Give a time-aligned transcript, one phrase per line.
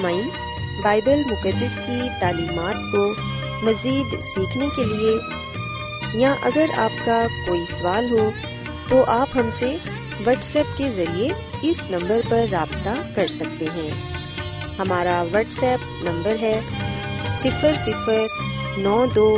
[0.00, 0.28] सामाइन
[0.82, 3.02] Bible मुकद्दस की तालीमात को
[3.66, 7.16] मज़ीद सीखने के लिए, या अगर आपका
[7.46, 8.30] कोई सवाल हो
[8.90, 9.68] तो आप हमसे
[10.22, 13.90] व्हाट्सएप के ज़रिए इस नंबर पर राब्ता कर सकते हैं।
[14.78, 16.54] हमारा व्हाट्सएप नंबर है
[17.36, 19.28] सिफर सिफर नौ दो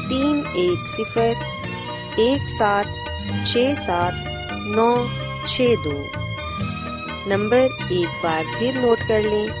[0.00, 2.86] तीन एक सिफर एक सात
[3.46, 4.24] छ सात
[4.76, 4.90] नौ
[5.46, 5.98] छ दो।
[7.30, 9.60] नंबर एक बार फिर नोट कर लें।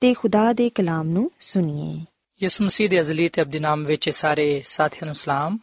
[0.00, 2.04] ਤੇ ਖੁਦਾ ਦੇ ਕਲਾਮ ਨੂੰ ਸੁਣੀਏ।
[2.42, 5.58] ਯਿਸੂ ਮਸੀਹ ਦੇ ਅਜ਼ਲੀ ਤੇ ਅਬਦੀ ਨਾਮ ਵਿੱਚ ਸਾਰੇ ਸਾਥੀਆਂ ਨੂੰ ਸਲਾਮ।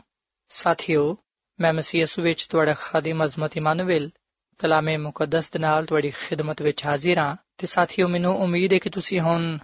[0.50, 1.18] ਸਾਥਿਓ,
[1.60, 4.10] ਮੈਂ ਮਸੀਹ ਯਿਸੂ ਵਿੱਚ ਤੁਹਾਡਾ ਖਾਦਮ ਅਜ਼ਮਤ ਇਮਾਨੁਅਲ,
[4.58, 8.90] ਕਲਾਮੇ ਮੁਕੱਦਸ ਦੇ ਨਾਲ ਤੁਹਾਡੀ ਖਿਦਮਤ ਵਿੱਚ ਹਾਜ਼ਰ ਹਾਂ ਤੇ ਸਾਥੀਓ, ਮੈਨੂੰ ਉਮੀਦ ਹੈ ਕਿ
[8.90, 9.58] ਤੁਸੀਂ ਹੁਣ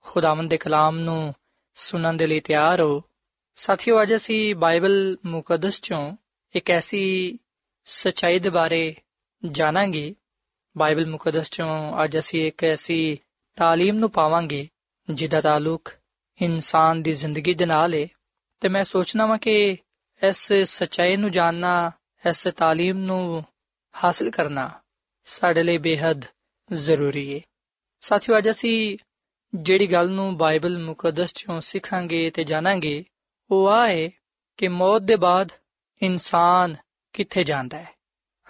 [0.00, 1.34] ਖੁਦਾਵੰਦ ਦੇ ਕਲਾਮ ਨੂੰ
[1.74, 3.02] ਸੁਣਨ ਦੇ ਲਈ ਤਿਆਰ ਹੋ।
[3.56, 6.16] ਸਾਥੀਓ, ਅੱਜ ਅਸੀਂ ਬਾਈਬਲ ਮੁਕੱਦਸ ਚੋਂ
[6.56, 7.38] ਇੱਕ ਐਸੀ
[7.84, 8.94] ਸਚਾਈ ਦੇ ਬਾਰੇ
[9.50, 10.14] ਜਾਣਾਂਗੇ।
[10.78, 13.18] ਬਾਈਬਲ ਮੁਕੱਦਸ ਚੋਂ ਅੱਜ ਅਸੀਂ ਇੱਕ ਐਸੀ
[13.60, 14.68] تعلیم ਨੂੰ ਪਾਵਾਂਗੇ,
[15.10, 15.92] ਜਿਹਦਾ ਤਾਲੁਕ
[16.42, 18.06] ਇਨਸਾਨ ਦੀ ਜ਼ਿੰਦਗੀ ਦੇ ਨਾਲ ਹੈ
[18.60, 19.76] ਤੇ ਮੈਂ ਸੋਚਣਾ ਵਾਂ ਕਿ
[20.28, 21.90] ਇਸ ਸਚਾਈ ਨੂੰ ਜਾਣਨਾ,
[22.28, 23.44] ਇਸ تعلیم ਨੂੰ
[23.94, 24.70] ਹਾਸਲ ਕਰਨਾ
[25.24, 26.24] ਸਾਡੇ ਲਈ ਬੇहद
[26.72, 27.40] ਜ਼ਰੂਰੀ ਹੈ
[28.00, 28.98] ਸਾਥੀਓ, ਅੱਜ ਅਸੀਂ
[29.54, 33.04] ਜਿਹੜੀ ਗੱਲ ਨੂੰ ਬਾਈਬਲ ਮੁਕੱਦਸ ਚੋਂ ਸਿੱਖਾਂਗੇ ਤੇ ਜਾਣਾਂਗੇ,
[33.50, 34.10] ਉਹ ਆਏ
[34.56, 35.52] ਕਿ ਮੌਤ ਦੇ ਬਾਅਦ
[36.02, 36.76] ਇਨਸਾਨ
[37.12, 37.94] ਕਿੱਥੇ ਜਾਂਦਾ ਹੈ।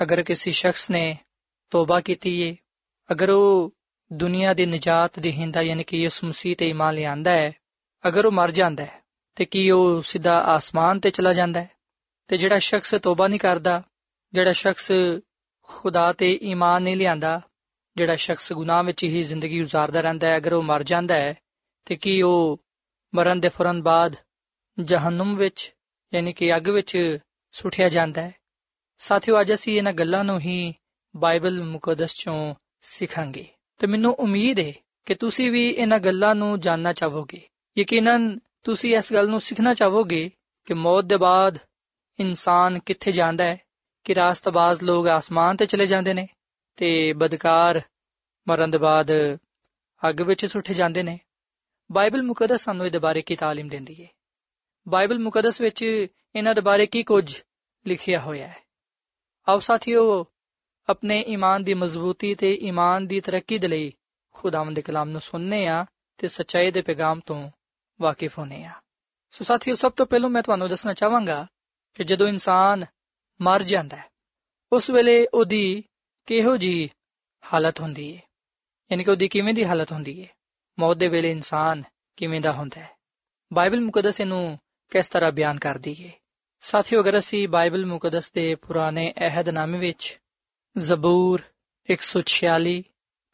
[0.03, 1.17] ਅਗਰ ਕਿਸੇ ਸ਼ਖਸ ਨੇ
[1.71, 2.55] ਤੋਬਾ ਕੀਤੀ ਹੈ
[3.13, 3.75] ਅਗਰ ਉਹ
[4.15, 7.53] ਦੁਨੀਆ ਦੇ ਨਜਾਤ ਦੇ ਹਿੰਦਾ ਯਾਨੀ ਕਿ ਯਿਸੂ ਮਸੀਹ ਤੇ ਇਮਾਨ ਲਿਆਂਦਾ ਹੈ,
[8.09, 9.03] ਅਗਰ ਉਹ ਮਰ ਜਾਂਦਾ ਹੈ,
[9.35, 11.71] ਤੇ ਕੀ ਉਹ ਸਿੱਧਾ ਆਸਮਾਨ ਤੇ ਚਲਾ ਜਾਂਦਾ ਹੈ?
[12.29, 13.83] ਤੇ ਜਿਹੜਾ ਸ਼ਖਸ ਤੋਬਾ ਨਹੀਂ ਕਰਦਾ,
[14.33, 14.93] ਜਿਹੜਾ ਸ਼ਖਸ
[15.63, 17.41] ਖੁਦਾ ਤੇ ਈਮਾਨ ਨਹੀਂ ਲਿਆਂਦਾ,
[17.97, 21.35] ਜਿਹੜਾ ਸ਼ਖਸ ਗੁਨਾਹ ਵਿੱਚ ਹੀ ਜ਼ਿੰਦਗੀ گزارਦਾ ਰਹਿੰਦਾ ਹੈ, ਅਗਰ ਉਹ ਮਰ ਜਾਂਦਾ ਹੈ,
[21.85, 22.61] ਤੇ ਕੀ ਉਹ
[23.15, 24.17] ਮਰਨ ਦੇ ਫੌਰਨ ਬਾਅਦ
[24.81, 25.75] ਜਹਨਮ ਵਿੱਚ
[26.15, 27.19] ਯਾਨੀ ਕਿ ਅੱਗ ਵਿੱਚ
[27.53, 28.35] ਸੁੱਟਿਆ ਜਾਂਦਾ ਹੈ?
[28.97, 30.75] ਸਾਥੀਓ, ਅੱਜ ਅਸੀਂ ਇਹਨਾਂ ਗੱਲਾਂ ਨੂੰ ਹੀ
[31.17, 33.47] ਬਾਈਬਲ ਮੁਕੱਦਸ ਚੋਂ ਸਿੱਖਾਂਗੇ।
[33.80, 34.72] ਤੇ ਮੈਨੂੰ ਉਮੀਦ ਹੈ
[35.08, 37.42] ਕਿ ਤੁਸੀਂ ਵੀ ਇਹਨਾਂ ਗੱਲਾਂ ਨੂੰ ਜਾਨਣਾ ਚਾਹੋਗੇ
[37.78, 40.30] ਯਕੀਨਨ ਤੁਸੀਂ ਇਸ ਗੱਲ ਨੂੰ ਸਿੱਖਣਾ ਚਾਹੋਗੇ
[40.68, 41.58] ਕਿ ਮੌਤ ਦੇ ਬਾਅਦ
[42.20, 43.58] ਇਨਸਾਨ ਕਿੱਥੇ ਜਾਂਦਾ ਹੈ
[44.06, 46.28] ਕਿ ਰਾਸਤਬਾਜ਼ ਲੋਕ ਆਸਮਾਨ ਤੇ ਚਲੇ ਜਾਂਦੇ ਨੇ
[46.78, 47.82] ਤੇ ਬਦਕਾਰ
[48.48, 49.12] ਮਰਨ ਦੇ ਬਾਅਦ
[50.02, 51.18] ਅੱਗ ਵਿੱਚ ਸੁੱਟੇ ਜਾਂਦੇ ਨੇ
[51.90, 54.08] ਬਾਈਬਲ ਮੁਕੱਦਸ ਸਾਨੂੰ ਇਹਦੇ ਬਾਰੇ ਕੀ تعلیم ਦਿੰਦੀ ਹੈ
[54.88, 55.84] ਬਾਈਬਲ ਮੁਕੱਦਸ ਵਿੱਚ
[56.36, 57.26] ਇਹਨਾਂ ਦੇ ਬਾਰੇ ਕੀ ਕੁਝ
[57.86, 58.62] ਲਿਖਿਆ ਹੋਇਆ ਹੈ
[59.48, 60.24] ਆਓ ਸਾਥੀਓ
[60.89, 63.93] ਆਪਣੇ ਈਮਾਨ ਦੀ ਮਜ਼ਬੂਤੀ ਤੇ ਈਮਾਨ ਦੀ ਤਰੱਕੀ ਦੇ ਲਈ
[64.35, 65.85] ਖੁਦਾਵੰਦ ਦੇ ਕਲਾਮ ਨੂੰ ਸੁਣਨੇ ਆ
[66.19, 67.51] ਤੇ ਸੱਚਾਈ ਦੇ ਪੈਗਾਮ ਤੋਂ
[68.01, 68.73] ਵਾਕਿਫ ਹੋਣੇ ਆ।
[69.31, 71.47] ਸੋ ਸਾਥੀਓ, ਸਭ ਤੋਂ ਪਹਿਲਾਂ ਮੈਂ ਤੁਹਾਨੂੰ ਦੱਸਣਾ ਚਾਹਾਂਗਾ
[71.95, 72.85] ਕਿ ਜਦੋਂ ਇਨਸਾਨ
[73.41, 74.09] ਮਰ ਜਾਂਦਾ ਹੈ,
[74.73, 75.85] ਉਸ ਵੇਲੇ ਉਹਦੀ
[76.27, 76.91] ਕਿਹੋ ਜੀ
[77.45, 78.23] ਹਾਲਤ ਹੁੰਦੀ ਹੈ
[78.93, 80.29] ਯਾਨੀ ਕਿ ਉਹਦੀ ਕਿਵੇਂ ਦੀ ਹਾਲਤ ਹੁੰਦੀ ਹੈ
[80.79, 81.83] ਮੌਤ ਦੇ ਵੇਲੇ ਇਨਸਾਨ
[82.17, 82.91] ਕਿਵੇਂ ਦਾ ਹੁੰਦਾ ਹੈ?
[83.53, 84.59] ਬਾਈਬਲ ਮੁਕੱਦਸ ਇਹਨੂੰ
[84.91, 86.13] ਕਿਸ ਤਰ੍ਹਾਂ ਬਿਆਨ ਕਰਦੀ ਹੈ
[86.61, 90.19] ਸਾਥੀਓ, ਅਗਰ ਅਸੀਂ ਬਾਈਬਲ ਮੁਕੱਦਸ ਦੇ ਪੁਰਾਣੇ ਅਹਿਦਨਾਮੇ ਵਿੱਚ
[90.79, 91.43] ਜ਼ਬੂਰ
[91.91, 92.83] 146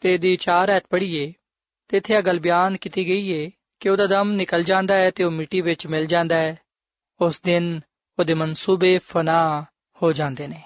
[0.01, 1.33] ਤੇ ਦੀ 4 ਐਤ ਪੜ੍ਹੀਏ,
[1.89, 3.51] ਤੇ ਇੱਥੇ ਇਹ ਗੱਲ ਬਿਆਨ ਕੀਤੀ ਗਈ ਹੈ
[3.81, 6.59] ਕਿ ਉਹਦਾ ਦਮ ਨਿਕਲ ਜਾਂਦਾ ਹੈ ਤੇ ਉਹ ਮਿੱਟੀ ਵਿੱਚ ਮਿਲ ਜਾਂਦਾ ਹੈ।
[7.21, 7.81] ਉਸ ਦਿਨ
[8.19, 9.65] ਉਹਦੇ ਮਨਸੂਬੇ ਫਨਾ
[10.03, 10.63] ਹੋ ਜਾਂਦੇ ਨੇ।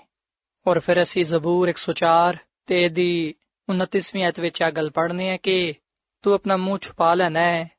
[0.66, 3.34] ਔਰ ਫਿਰ ਅਸੀਂ ਜ਼ਬੂਰ 104 ਤੇ ਦੀ
[3.68, 5.74] 29ਵੀਂ ਐਤ ਵਿੱਚ ਇਹ ਗੱਲ ਪੜ੍ਹਨੀ ਹੈ ਕਿ
[6.22, 7.70] ਤੂੰ ਆਪਣਾ ਮੂੰਹ ਛੁਪਾ ਲੈਣਾ ਹੈ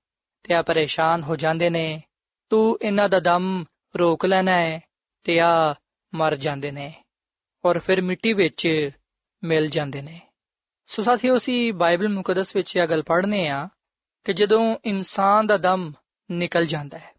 [0.43, 2.03] ਤੇ ਆ ਪਰੇਸ਼ਾਨ ਹੋ ਜਾਂਦੇ ਨੇ।
[2.49, 3.65] ਤੂੰ ਇਹਨਾਂ ਦਾ ਦਮ
[3.99, 4.81] ਰੋਕ ਲੈਣਾ ਹੈ
[5.23, 5.75] ਤੇ ਆ
[6.13, 6.93] ਮਰ ਜਾਂਦੇ ਨੇ।
[7.65, 8.89] ਔਰ ਫਿਰ ਮਿੱਟੀ ਵਿੱਚ
[9.43, 10.21] ਮਿਲ ਜਾਂਦੇ ਨੇ।
[10.87, 13.69] ਸੋ ਸਾਥੀਓ, ਅਸੀਂ ਬਾਈਬਲ ਮੁਕੱਦਸ ਵਿੱਚ ਇਹ ਗੱਲ ਪੜ੍ਹਨੇ ਆ
[14.23, 15.91] ਕਿ ਜਦੋਂ ਇਨਸਾਨ ਦਾ ਦਮ
[16.31, 17.13] ਨਿਕਲ ਜਾਂਦਾ ਹੈ,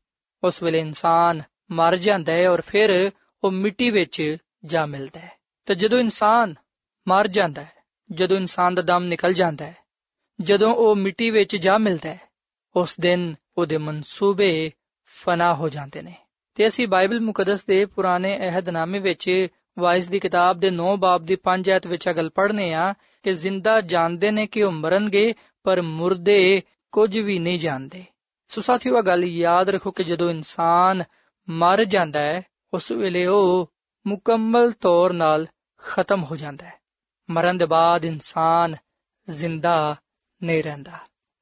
[0.45, 3.11] ਉਸ ਵੇਲੇ ਇਨਸਾਨ ਮਰ ਜਾਂਦਾ ਹੈ ਔਰ ਫਿਰ
[3.45, 5.33] ਉਹ ਮਿੱਟੀ ਵਿੱਚ ਜਾ ਮਿਲਦਾ ਹੈ।
[5.67, 6.55] ਤੇ ਜਦੋਂ ਇਨਸਾਨ
[7.09, 7.73] ਮਰ ਜਾਂਦਾ ਹੈ,
[8.13, 9.77] ਜਦੋਂ ਇਨਸਾਨ ਦਾ ਦਮ ਨਿਕਲ ਜਾਂਦਾ ਹੈ,
[10.41, 12.21] ਜਦੋਂ ਉਹ ਮਿੱਟੀ ਵਿੱਚ ਜਾ ਮਿਲਦਾ ਹੈ,
[12.77, 14.71] ਉਸ ਦਿਨ ਉਹਦੇ ਮਨਸੂਬੇ
[15.05, 16.15] ਫਨਾ ਹੋ ਜਾਂਦੇ ਨੇ।
[16.55, 19.47] ਤੇ ਅਸੀਂ ਬਾਈਬਲ ਮੁਕੱਦਸ ਦੇ ਪੁਰਾਣੇ ਅਹਿਦਨਾਮੇ ਵਿੱਚ
[19.79, 23.81] ਵਾਇਸ ਦੀ ਕਿਤਾਬ ਦੇ 9 ਬਾਬ ਦੀ 5 ਐਤ ਵਿੱਚ ਗੱਲ ਪੜ੍ਹਨੇ ਆ ਕਿ ਜ਼ਿੰਦਾ
[23.81, 26.63] ਜਾਣਦੇ ਨੇ ਕਿ ਉਹ ਮਰਨਗੇ, ਪਰ ਮੁਰਦੇ
[26.93, 28.05] ਕੁਝ ਵੀ ਨਹੀਂ ਜਾਣਦੇ।
[28.49, 31.05] ਸੋ ਸਾਥੀਓ, ਇਹ ਗੱਲ ਯਾਦ ਰੱਖੋ ਕਿ ਜਦੋਂ ਇਨਸਾਨ
[31.49, 32.43] ਮਰ ਜਾਂਦਾ ਹੈ,
[32.75, 33.73] ਉਸ ਵੇਲੇ ਉਹ
[34.07, 35.47] ਮੁਕੰਮਲ ਤੌਰ ਨਾਲ
[35.79, 36.75] ਖਤਮ ਹੋ ਜਾਂਦਾ ਹੈ।
[37.31, 38.77] ਮਰਨ ਦੇ ਬਾਅਦ ਇਨਸਾਨ
[39.31, 39.97] ਜ਼ਿੰਦਾ
[40.43, 40.93] ਨਹੀਂ ਰਹਿੰਦਾ।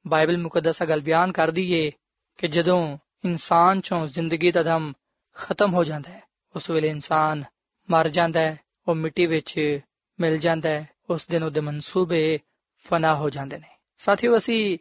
[0.07, 1.91] ਬਾਈਬਲ ਮੁਕੱਦਸ ਗੱਲ ਬਿਆਨ ਕਰਦੀ ਏ
[2.37, 4.93] ਕਿ ਜਦੋਂ ਇਨਸਾਨ ਚੋਂ ਜ਼ਿੰਦਗੀ ਦਾ ਦਮ
[5.33, 6.23] ਖਤਮ ਹੋ ਜਾਂਦਾ ਹੈ,
[6.55, 7.43] ਉਸ ਵੇਲੇ ਇਨਸਾਨ
[7.91, 9.79] ਮਰ ਜਾਂਦਾ ਹੈ, ਉਹ ਮਿੱਟੀ ਵਿੱਚ
[10.19, 12.39] ਮਿਲ ਜਾਂਦਾ ਹੈ, ਉਸ ਦਿਨ ਉਹਦੇ ਮਨਸੂਬੇ
[12.83, 13.67] ਫਨਾ ਹੋ ਜਾਂਦੇ ਨੇ।
[13.97, 14.77] ਸਾਥੀਓ, ਅਸੀਂ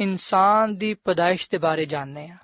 [0.00, 2.36] ਇਨਸਾਨ ਦੀ ਪਦਾਇਸ਼ ਦੇ ਬਾਰੇ ਜਾਣਦੇ ਹਾਂ।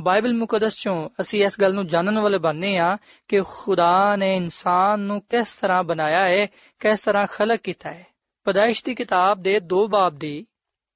[0.00, 2.98] ਬਾਈਬਲ ਮੁਕੱਦਸ ਚੋਂ ਅਸੀਂ ਇਸ ਗੱਲ ਨੂੰ ਜਾਣਨ ਵਾਲੇ ਬਣਨੇ ਆ
[3.28, 6.46] ਕਿ ਖੁਦਾ ਨੇ ਇਨਸਾਨ ਨੂੰ ਕਿਸ ਤਰ੍ਹਾਂ ਬਣਾਇਆ ਹੈ,
[6.80, 8.06] ਕਿਸ ਤਰ੍ਹਾਂ ਖਲਕ ਕੀਤਾ ਹੈ।
[8.44, 10.46] ਪਦਾਇਸ਼ ਦੀ ਕਿਤਾਬ ਦੇ 2 ਬਾਬ ਦੀ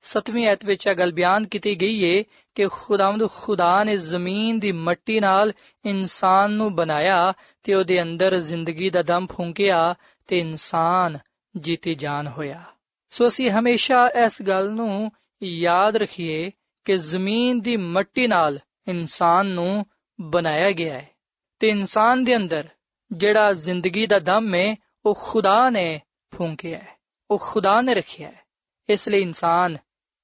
[0.00, 4.72] 7ਵੀਂ ਐਤ ਵਿੱਚ ਇਹ ਗੱਲ ਬਿਆਨ ਕੀਤੀ ਗਈ ਹੈ ਕਿ ਖੁਦਾਵੰਦ ਖੁਦਾ ਨੇ ਜ਼ਮੀਨ ਦੀ
[4.72, 5.52] ਮਿੱਟੀ ਨਾਲ
[5.84, 9.94] ਇਨਸਾਨ ਨੂੰ ਬਣਾਇਆ ਤੇ ਉਹਦੇ ਅੰਦਰ ਜ਼ਿੰਦਗੀ ਦਾ ਦਮ ਫੂੰਕਿਆ
[10.26, 11.18] ਤੇ ਇਨਸਾਨ
[11.56, 12.64] ਜੀਤੀ ਜਾਨ ਹੋਇਆ।
[13.10, 16.50] ਸੋ ਅਸੀਂ ਹਮੇਸ਼ਾ ਇਸ ਗੱਲ ਨੂੰ ਯਾਦ ਰੱਖੀਏ
[16.84, 19.86] ਕਿ ਜ਼ਮੀਨ ਦੀ ਮਿੱਟੀ ਨਾਲ ਇਨਸਾਨ ਨੂੰ
[20.20, 21.10] ਬਣਾਇਆ ਗਿਆ ਹੈ
[21.58, 22.68] ਤੇ ਇਨਸਾਨ ਦੇ ਅੰਦਰ
[23.12, 26.00] ਜਿਹੜਾ ਜ਼ਿੰਦਗੀ ਦਾ ਦਮ ਹੈ ਉਹ ਖੁਦਾ ਨੇ
[26.36, 26.96] ਫੂੰਕਿਆ ਹੈ,
[27.30, 28.40] ਉਹ ਖੁਦਾ ਨੇ ਰੱਖਿਆ ਹੈ।
[28.88, 29.76] ਇਸ ਲਈ ਇਨਸਾਨ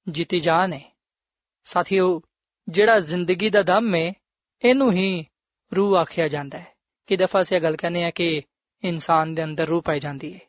[0.09, 0.97] ਜੀਤੀ ਜਾਨ ਹੈ
[1.63, 2.21] ਸਾਥੀਓ,
[2.69, 4.13] ਜਿਹੜਾ ਜ਼ਿੰਦਗੀ ਦਾ ਦਮ ਹੈ
[4.65, 5.25] ਇਹਨੂੰ ਹੀ
[5.75, 6.67] ਰੂਹ ਆਖਿਆ ਜਾਂਦਾ ਹੈ
[7.07, 8.41] ਕਿ ਦਫਾ ਸੇ ਗੱਲ ਕਰਨੇ ਆ ਕਿ
[8.83, 10.39] ਇਨਸਾਨ ਦੇ ਅੰਦਰ ਰੂਹ ਪਾਈ ਜਾਂਦੀ ਹੈ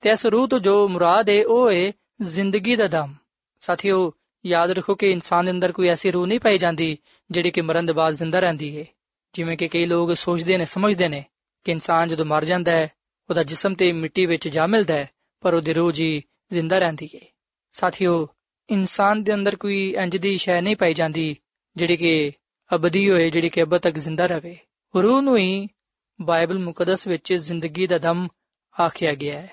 [0.00, 1.92] ਤੇ ਇਸ ਰੂਹ ਤੋਂ ਜੋ ਮੁਰਾਦ ਹੈ ਉਹ ਹੈ
[2.22, 3.14] ਜ਼ਿੰਦਗੀ ਦਾ ਦਮ।
[3.60, 4.12] ਸਾਥੀਓ,
[4.46, 6.98] ਯਾਦ ਰੱਖੋ ਕਿ ਇਨਸਾਨ ਦੇ ਅੰਦਰ ਕੋਈ ਐਸੀ ਰੂਹ ਨਹੀਂ ਪਾਈ ਜਾਂਦੀ
[7.30, 8.84] ਜਿਹੜੀ ਕਿ ਮਰਨ ਦੇ ਬਾਅਦ ਜ਼ਿੰਦਾ ਰਹਿੰਦੀ ਹੈ
[9.32, 11.24] ਜਿਵੇਂ ਕਿ ਕਈ ਲੋਕ ਸੋਚਦੇ ਨੇ, ਸਮਝਦੇ ਨੇ
[11.64, 12.92] ਕਿ ਇਨਸਾਨ ਜਦੋਂ ਮਰ ਜਾਂਦਾ ਹੈ
[13.30, 17.20] ਉਹਦਾ ਜਿਸਮ ਤੇ ਮਿੱਟੀ ਵਿੱਚ ਜਾ ਮਿਲਦਾ ਹੈ ਪਰ ਉਹਦੀ ਰੂਹ ਜੀ ਜ਼ਿੰਦਾ ਰਹਿੰਦੀ ਹੈ
[17.72, 18.28] ਸਾਥੀਓ
[18.70, 21.36] ਇਨਸਾਨ ਦੇ ਅੰਦਰ ਕੋਈ ਇੰਜ ਦੀ ਸ਼ੈ ਨਹੀਂ ਪਾਈ ਜਾਂਦੀ,
[21.76, 22.32] ਜਿਹੜੀ ਕਿ
[22.74, 24.58] ਅਬਦੀ ਹੋਏ, ਜਿਹੜੀ ਕਿ ਅਬਦ ਤੱਕ ਜ਼ਿੰਦਾ ਰਹੇ।
[25.02, 25.68] ਰੂਹ ਨੂੰ ਹੀ
[26.20, 28.28] ਬਾਈਬਲ ਮੁਕੱਦਸ ਵਿੱਚ ਜ਼ਿੰਦਗੀ ਦਾ ਦਮ
[28.80, 29.50] ਆਖਿਆ ਗਿਆ ਹੈ।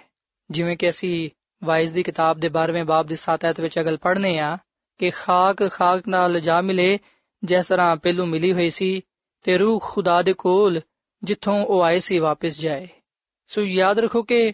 [0.51, 1.29] ਜਿਵੇਂ ਕਿ ਅਸੀਂ
[1.63, 4.57] ਵਾਇਸ ਦੀ ਕਿਤਾਬ ਦੇ 12ਵੇਂ ਬਾਬ ਦੇ 7 ਐਤ ਵਿੱਚ ਅਗਲ ਪੜ੍ਹਨੇ ਆ
[4.97, 6.99] ਕਿ ਖਾਕ ਖਾਕ ਨਾਲ ਜਾ ਮਿਲੇ,
[7.43, 9.01] ਜਿਸ ਤਰ੍ਹਾਂ ਪਹਿਲੂ ਮਿਲੀ ਹੋਈ ਸੀ,
[9.43, 10.81] ਤੇ ਰੂਹ ਖੁਦਾ ਦੇ ਕੋਲ
[11.23, 12.87] ਜਿੱਥੋਂ ਉਹ ਆਏ ਸੀ ਵਾਪਸ ਜਾਏ।
[13.47, 14.53] ਸੋ ਯਾਦ ਰੱਖੋ ਕਿ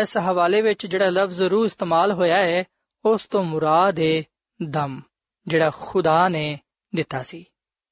[0.00, 2.64] ਇਸ ਹਵਾਲੇ ਵਿੱਚ ਜਿਹੜਾ ਲਫ਼ਜ਼ ਰੂਹ ਇਸਤੇਮਾਲ ਹੋਇਆ ਹੈ
[3.04, 4.22] ਉਸ ਤੋਂ ਮੁਰਾਦ ਹੈ
[4.62, 5.00] ਦਮ,
[5.46, 6.60] ਜਿਹੜਾ ਖੁਦਾ ਨੇ
[6.94, 7.44] ਦਿੱਤਾ ਸੀ।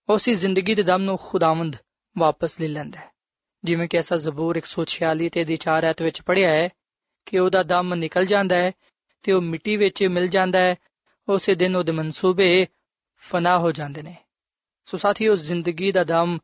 [0.08, 1.76] ਉਸੇ ਜ਼ਿੰਦਗੀ ਦੇ ਦਮ ਨੂੰ ਖੁਦਾਵੰਦ
[2.18, 3.10] ਵਾਪਸ ਲੈ ਲੈਂਦਾ ਹੈ।
[3.64, 6.68] ਜਿਵੇਂ ਕਿ ਐਸਾ ਜ਼ਬੂਰ 146 ਤੇ ਦੀ 4 ਐਤ ਵਿੱਚ ਪੜਿਆ ਹੈ
[7.26, 8.72] ਕਿ ਉਹਦਾ ਦਮ ਨਿਕਲ ਜਾਂਦਾ ਹੈ
[9.22, 10.76] ਤੇ ਉਹ ਮਿੱਟੀ ਵਿੱਚ ਮਿਲ ਜਾਂਦਾ ਹੈ,
[11.28, 12.66] ਉਸੇ ਦਿਨ ਉਹਦੇ ਮਨਸੂਬੇ
[13.16, 14.16] ਫਨਾ ਹੋ ਜਾਂਦੇ ਨੇ।
[14.84, 16.38] ਸੋ ਸਾਥੀਓ ਜ਼ਿੰਦਗੀ ਦਾ ਦਮ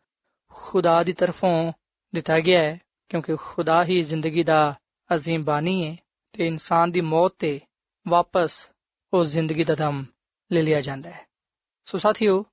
[0.50, 1.72] ਖੁਦਾ ਦੀ ਤਰਫੋਂ
[2.14, 4.74] ਦਿੱਤਾ ਗਿਆ ਹੈ ਕਿਉਂਕਿ ਖੁਦਾ ਹੀ ਜ਼ਿੰਦਗੀ ਦਾ
[5.14, 5.96] ਅਜ਼ੀਮ ਬਾਨੀ ਹੈ
[6.32, 7.60] ਤੇ ਇਨਸਾਨ ਦੀ ਮੌਤ ਤੇ
[8.08, 8.70] ਵਾਪਸ
[9.12, 10.04] ਉਹ ਜ਼ਿੰਦਗੀ ਦਾ ਦਮ
[10.52, 11.26] ਲੈ ਲਿਆ ਜਾਂਦਾ ਹੈ।
[11.84, 12.44] ਸੋ ਸਾਥੀਓ,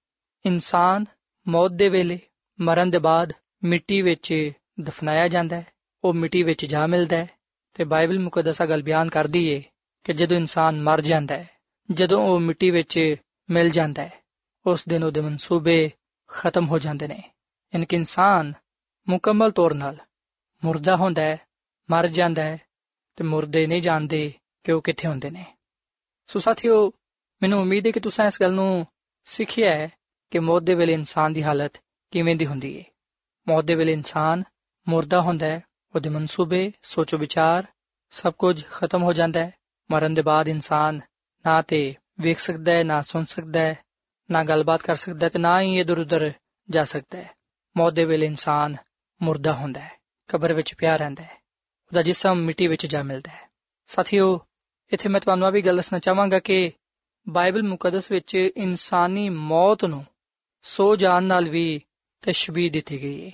[0.45, 1.05] ਇਨਸਾਨ
[1.47, 2.19] ਮੌਤ ਦੇ ਵੇਲੇ
[2.59, 3.33] ਮਰਨ ਦੇ ਬਾਅਦ
[3.63, 5.67] ਮਿੱਟੀ ਵਿੱਚ ਦਫਨਾਇਆ ਜਾਂਦਾ ਹੈ।
[6.03, 7.29] ਉਹ ਮਿੱਟੀ ਵਿੱਚ ਜਾ ਮਿਲਦਾ ਹੈ
[7.73, 9.63] ਤੇ ਬਾਈਬਲ ਮੁਕੱਦਸਾ ਗੱਲ ਬਿਆਨ ਕਰਦੀ ਏ
[10.03, 11.49] ਕਿ ਜਦੋਂ ਇਨਸਾਨ ਮਰ ਜਾਂਦਾ ਹੈ,
[11.91, 13.15] ਜਦੋਂ ਉਹ ਮਿੱਟੀ ਵਿੱਚ
[13.49, 14.23] ਮਿਲ ਜਾਂਦਾ ਹੈ,
[14.65, 15.91] ਉਸ ਦਿਨ ਉਹਦੇ ਮਨਸੂਬੇ
[16.27, 17.23] ਖਤਮ ਹੋ ਜਾਂਦੇ ਨੇ।
[17.73, 18.53] ਯਾਨੀ ਕਿ ਇਨਸਾਨ
[19.09, 19.97] ਮੁਕੰਮਲ ਤੌਰ 'ਤੇ
[20.65, 21.37] ਮੁਰਦਾ ਹੁੰਦਾ ਹੈ,
[21.91, 22.61] ਮਰ ਜਾਂਦਾ ਹੈ
[23.15, 24.33] ਤੇ ਮੁਰਦੇ ਨਹੀਂ ਜਾਣਦੇ
[24.63, 25.55] ਕਿ ਉਹ ਕਿੱਥੇ ਹੁੰਦੇ ਨੇ।
[26.27, 26.91] ਸੋ ਸਾਥੀਓ,
[27.41, 28.87] ਮੈਨੂੰ ਉਮੀਦ ਹੈ ਕਿ ਤੁਸੀਂ ਇਸ ਗੱਲ ਨੂੰ
[29.25, 29.89] ਸਿੱਖਿਆ ਹੈ
[30.31, 32.83] ਕਿ ਮੌਤ ਦੇ ਵੇਲੇ ਇਨਸਾਨ ਦੀ ਹਾਲਤ ਕਿਵੇਂ ਦੀ ਹੁੰਦੀ ਹੈ।
[33.47, 34.43] ਮੌਤ ਦੇ ਵੇਲੇ ਇਨਸਾਨ
[34.87, 35.63] ਮੁਰਦਾ ਹੁੰਦਾ ਹੈ,
[35.95, 37.67] ਉਹਦੇ ਮਨਸੂਬੇ, ਸੋਚੋ ਵਿਚਾਰ
[38.09, 39.53] ਸਭ ਕੁਝ ਖਤਮ ਹੋ ਜਾਂਦਾ ਹੈ।
[39.91, 41.01] ਮਰਨ ਦੇ ਬਾਅਦ ਇਨਸਾਨ
[41.45, 43.77] ਨਾ ਤੇ ਵੇਖ ਸਕਦਾ ਹੈ, ਨਾ ਸੁਣ ਸਕਦਾ ਹੈ,
[44.31, 46.31] ਨਾ ਗੱਲਬਾਤ ਕਰ ਸਕਦਾ ਹੈ ਤੇ ਨਾ ਹੀ ਇਧਰ ਉਧਰ
[46.69, 47.35] ਜਾ ਸਕਦਾ ਹੈ।
[47.77, 48.75] ਮੌਤ ਦੇ ਵੇਲੇ ਇਨਸਾਨ
[49.21, 49.91] ਮੁਰਦਾ ਹੁੰਦਾ ਹੈ,
[50.27, 51.41] ਕਬਰ ਵਿੱਚ ਪਿਆ ਰਹਿੰਦਾ ਹੈ,
[51.87, 53.49] ਉਹਦਾ ਜਿਸਮ ਮਿੱਟੀ ਵਿੱਚ ਜਾ ਮਿਲਦਾ ਹੈ।
[53.87, 54.45] ਸਾਥੀਓ
[54.93, 56.71] ਇੱਥੇ ਮੈਂ ਤੁਹਾਨੂੰ ਆ ਵੀ ਗੱਲ ਦੱਸਣਾ ਚਾਹਾਂਗਾ ਕਿ
[57.29, 60.05] ਬਾਈਬਲ ਮੁਕੱਦਸ ਵਿੱਚ ਇਨਸਾਨੀ ਮੌਤ ਨੂੰ
[60.61, 61.81] ਸੋ ਜਾਣ ਨਾਲ ਵੀ
[62.21, 63.31] ਤਸ਼ਬੀਹ ਦਿੱਤੀ ਗਈ ਹੈ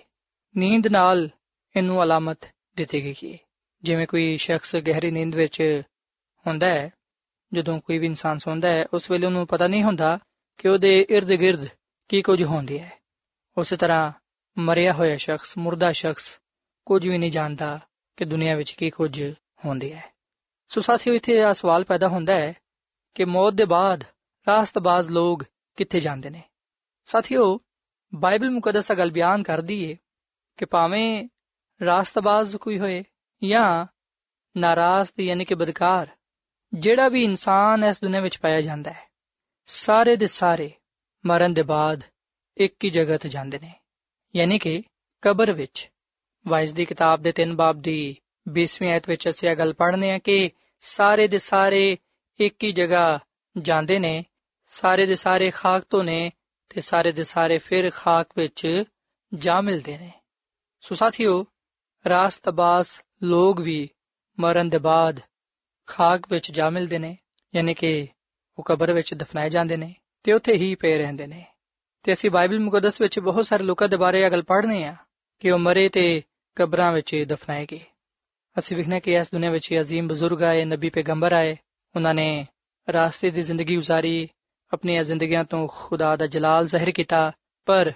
[0.57, 1.29] ਨੀਂਦ ਨਾਲ
[1.75, 2.39] ਇਹਨੂੰ ਅਲਾਮਤ
[2.75, 3.37] ਦਿੱਤੀ ਗਈ ਹੈ
[3.83, 5.81] ਜਿਵੇਂ ਕੋਈ ਸ਼ਖਸ ਗਹਿਰੀ ਨੀਂਦ ਵਿੱਚ
[6.47, 6.93] ਹੁੰਦਾ ਹੈ,
[7.53, 10.19] ਜਦੋਂ ਕੋਈ ਵੀ ਇਨਸਾਨ ਸੌਂਦਾ ਹੈ, ਉਸ ਵੇਲੇ ਉਹਨੂੰ ਪਤਾ ਨਹੀਂ ਹੁੰਦਾ
[10.57, 11.67] ਕਿ ਉਹਦੇ ird-gird
[12.09, 12.99] ਕੀ ਕੁਝ ਹੁੰਦੀ ਹੈ।
[13.57, 14.11] ਉਸੇ ਤਰ੍ਹਾਂ
[14.57, 16.39] ਮਰਿਆ ਹੋਇਆ ਸ਼ਖਸ, ਮੁਰਦਾ ਸ਼ਖਸ
[16.85, 17.79] ਕੁਝ ਵੀ ਨਹੀਂ ਜਾਣਦਾ
[18.17, 19.33] ਕਿ ਦੁਨੀਆ ਵਿੱਚ ਕੀ ਕੁਝ
[19.65, 20.18] ਹੁੰਦੀ ਹੈ।
[20.71, 22.53] ਸੋ ਸਾਥੀਓ, ਇੱਥੇ ਇਹ ਸਵਾਲ ਪੈਦਾ ਹੁੰਦਾ ਹੈ
[23.15, 24.03] ਕਿ ਮੌਤ ਦੇ ਬਾਅਦ
[24.47, 25.43] ਰਾਸਤਬਾਜ਼ ਲੋਕ
[25.77, 26.43] ਕਿੱਥੇ ਜਾਂਦੇ ਨੇ?
[27.05, 27.59] ਸਾਥੀਓ,
[28.15, 29.97] ਬਾਈਬਲ ਮੁਕੱਦਸ ਗੱਲ ਬਿਆਨ ਕਰਦੀ ਏ
[30.57, 31.27] ਕਿ ਭਾਵੇਂ
[31.85, 33.03] ਰਾਸਤਬਾਜ਼ ਕੋਈ ਹੋਏ
[33.41, 33.85] ਜਾਂ
[34.57, 36.07] ਨਾਰਾਜ਼ ਯਾਨੀ ਕਿ ਬਦਕਾਰ,
[36.73, 39.07] ਜਿਹੜਾ ਵੀ ਇਨਸਾਨ ਇਸ ਦੁਨੀਆਂ ਵਿੱਚ ਪਾਇਆ ਜਾਂਦਾ ਹੈ,
[39.65, 40.71] ਸਾਰੇ ਦੇ ਸਾਰੇ
[41.25, 42.03] ਮਰਨ ਦੇ ਬਾਅਦ
[42.57, 43.73] ਇੱਕ ਹੀ ਜਗ੍ਹਾ ਤੇ ਜਾਂਦੇ ਨੇ।
[44.35, 44.83] ਯਾਨੀ ਕਿ
[45.21, 45.89] ਕਬਰ ਵਿੱਚ,
[46.47, 50.17] ਵਾਇਸ ਦੀ ਕਿਤਾਬ ਦੇ 3 ਬਾਬ ਦੀ 20ਵੀਂ ਆਇਤ ਵਿੱਚ ਅਸੀਂ ਇਹ ਗੱਲ ਪੜ੍ਹਨੇ ਆ
[50.17, 50.49] ਕਿ
[50.79, 51.97] ਸਾਰੇ ਦੇ ਸਾਰੇ
[52.39, 53.19] ਇੱਕ ਹੀ ਜਗ੍ਹਾ
[53.57, 54.25] ਜਾਂਦੇ ਨੇ,
[54.67, 56.31] ਸਾਰੇ ਦੇ ਸਾਰੇ ਖਾਕ ਤੋਂ ਨੇ
[56.69, 58.83] ਤੇ ਸਾਰੇ ਦੇ ਸਾਰੇ ਫਿਰ ਖਾਕ ਵਿੱਚ
[59.33, 60.11] ਜਾ ਮਿਲਦੇ ਨੇ।
[60.81, 61.45] ਸੋ ਸਾਥੀਓ
[62.09, 63.89] ਰਾਸਤਬਾਸ ਲੋਕ ਵੀ
[64.39, 65.19] ਮਰਨ ਦੇ ਬਾਅਦ
[65.85, 67.17] ਖਾਕ ਵਿੱਚ ਜਾ ਮਿਲਦੇ ਨੇ,
[67.55, 68.07] ਯਾਨੀ ਕਿ
[68.59, 71.45] ਉਹ ਕਬਰ ਵਿੱਚ ਦਫਨਾਏ ਜਾਂਦੇ ਨੇ ਤੇ ਉੱਥੇ ਹੀ ਪਏ ਰਹਿੰਦੇ ਨੇ।
[72.03, 74.95] ਤੇ ਅਸੀਂ ਬਾਈਬਲ ਮੁਕੱਦਸ ਵਿੱਚ ਬਹੁਤ ਸਾਰੇ ਲੋਕਾਂ ਦੇ ਬਾਰੇ ਇਹ ਗੱਲ ਪੜ੍ਹਨੇ ਆ
[75.39, 76.21] ਕਿ ਉਹ ਮਰੇ ਤੇ
[76.55, 77.85] ਕਬਰਾਂ ਵਿੱਚ ਦਫਨਾਏ ਗਏ।
[78.58, 81.56] ਅਸੀਂ ਵਿਖਨੇ ਕਿ ਇਸ ਦੁਨੀਆਂ ਵਿੱਚ ਅਜ਼ੀਮ ਬਜ਼ੁਰਗ ਆਏ ਨਬੀ ਪੈਗੰਬਰ ਆਏ
[81.94, 82.46] ਉਹਨਾਂ ਨੇ
[82.88, 84.28] ਰਾਸਤੇ ਦੀ ਜ਼ਿੰਦਗੀ گزارੀ
[84.72, 87.30] ਆਪਣੀਆਂ ਜ਼ਿੰਦਗੀਆਂ ਤੋਂ ਖੁਦਾ ਦਾ ਜਲਾਲ ਜ਼ਾਹਿਰ ਕੀਤਾ
[87.66, 87.92] ਪਰ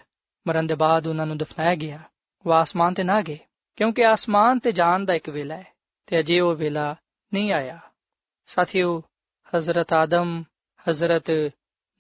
[0.47, 2.01] ਮਰਨ ਦੇ ਬਾਅਦ ਉਹਨਾਂ ਨੂੰ ਦਫਨਾਇਆ ਗਿਆ
[2.45, 3.39] ਉਹ ਆਸਮਾਨ ਤੇ ਨਾ ਗਏ
[3.77, 5.73] ਕਿਉਂਕਿ ਆਸਮਾਨ ਤੇ ਜਾਣ ਦਾ ਇੱਕ ਵੇਲਾ ਹੈ
[6.07, 6.95] ਤੇ ਅਜੇ ਉਹ ਵੇਲਾ
[7.33, 7.79] ਨਹੀਂ ਆਇਆ
[8.49, 9.01] ਸਾਥੀਓ
[9.55, 10.43] ਹਜ਼ਰਤ ਆਦਮ
[10.89, 11.31] ਹਜ਼ਰਤ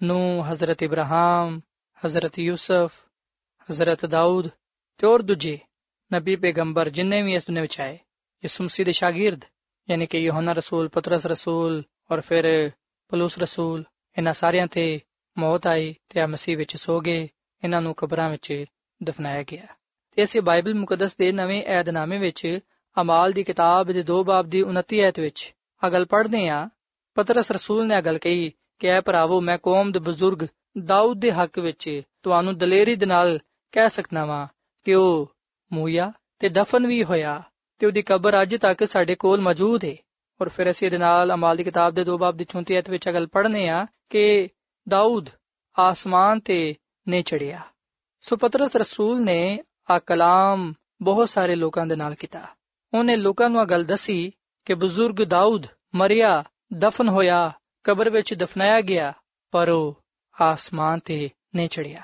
[0.01, 1.61] ਨੂ ਹਜ਼ਰਤ ਇਬਰਾਹਿਮ
[2.03, 3.01] ਹਜ਼ਰਤ ਯੂਸਫ
[3.69, 4.49] ਹਜ਼ਰਤ ਦਾਊਦ
[5.01, 5.59] ਤੇ ਹੋਰ ਦੂਜੇ
[6.11, 7.99] ਨਬੀ ਪੈਗੰਬਰ ਜਿੰਨੇ ਵੀ ਇਸ ਦੁਨੀਆਂ ਵਿੱਚ ਆਏ
[8.44, 9.46] ਯਿਸੂ ਮਸੀਹ ਦੇ ਸ਼ਾਗਿਰਦ
[9.88, 12.46] ਯਾਨੀ ਕਿ ਯੋਹਨਾ ਰਸੂਲ ਪਤਰਸ ਰਸੂਲ ਔਰ ਫਿਰ
[13.12, 13.84] ਪਲੂਸ ਰਸੂਲ
[14.18, 15.00] ਇਹਨਾਂ ਸਾਰਿਆਂ ਤੇ
[15.38, 17.28] ਮੌਤ ਆਈ ਤੇ ਆ ਮਸੀਹ ਵਿੱਚ ਸੋ ਗਏ
[17.64, 18.54] ਇਹਨਾਂ ਨੂੰ ਕਬਰਾਂ ਵਿੱਚ
[19.02, 19.68] ਦਫਨਾਇਆ ਗਿਆ
[20.18, 22.60] ਤੇ ਅਸੀਂ ਬਾਈਬਲ ਮੁਕੱਦਸ ਦੇ ਨਵੇਂ ਏਧਨਾਮੇ ਵਿੱਚ
[22.98, 26.68] ਅਮਾਲ ਦੀ ਕਿਤਾਬ ਦੇ 2 ਬਾਬ ਦੀ 29 ਐਤ ਵਿੱਚ ਆ ਗੱਲ ਪੜ੍ਹਦੇ ਆ
[27.18, 30.46] ਪਤਰਸ ਰਸੂਲ ਨੇ ਆ ਗੱਲ ਕਹੀ ਕਿ ਐ ਭਰਾਵੋ ਮੈਂ ਕੌਮ ਦੇ ਬਜ਼ੁਰਗ
[30.86, 31.90] ਦਾਊਦ ਦੇ ਹੱਕ ਵਿੱਚ
[32.24, 33.40] ਤੁਹਾਨੂੰ ਦਲੇਰੀ ਦੇ ਨਾਲ
[33.74, 34.46] ਕਹਿ ਸਕਦਾ ਵਾਂ
[34.86, 35.28] ਕਿ ਉਹ
[35.72, 37.42] ਮੂਇਆ ਤੇ ਦਫਨ ਵੀ ਹੋਇਆ
[37.80, 39.96] ਤੇ ਉਹਦੀ ਕਬਰ ਅੱਜ ਤੱਕ ਸਾਡੇ ਕੋਲ ਮੌਜੂਦ ਹੈ
[40.42, 43.10] ਔਰ ਫਿਰ ਅਸੀਂ ਇਹਦੇ ਨਾਲ ਅਮਾਲ ਦੀ ਕਿਤਾਬ ਦੇ 2 ਬਾਬ ਦੀ 34 ਐਤ ਵਿੱਚ
[43.10, 44.50] ਗੱਲ ਪੜ੍ਹਨੇ ਆ ਕਿ
[44.88, 45.30] ਦਾਊਦ
[45.78, 46.76] ਆਸਮਾਨ ਤੇ
[47.08, 47.62] ਨੇ ਚੜਿਆ
[48.24, 49.60] ਸੋ ਪਤਰਸ ਰਸੂਲ ਨੇ
[49.92, 52.46] ਆ ਕਲਾਮ ਬਹੁਤ ਸਾਰੇ ਲੋਕਾਂ ਦੇ ਨਾਲ ਕੀਤਾ।
[52.94, 54.32] ਉਹਨੇ ਲੋਕਾਂ ਨੂੰ ਆ ਗੱਲ ਦੱਸੀ
[54.68, 55.66] ਕਿ ਬਜ਼ੁਰਗ ਦਾਊਦ
[55.96, 57.52] ਮਰਿਆ, ਦਫਨ ਹੋਇਆ,
[57.84, 59.14] ਕਬਰ ਵਿੱਚ ਦਫਨਾਇਆ ਗਿਆ,
[59.54, 59.96] ਪਰ ਉਹ
[60.42, 62.02] ਆਸਮਾਨ ਤੇ ਨਹੀਂ ਚੜਿਆ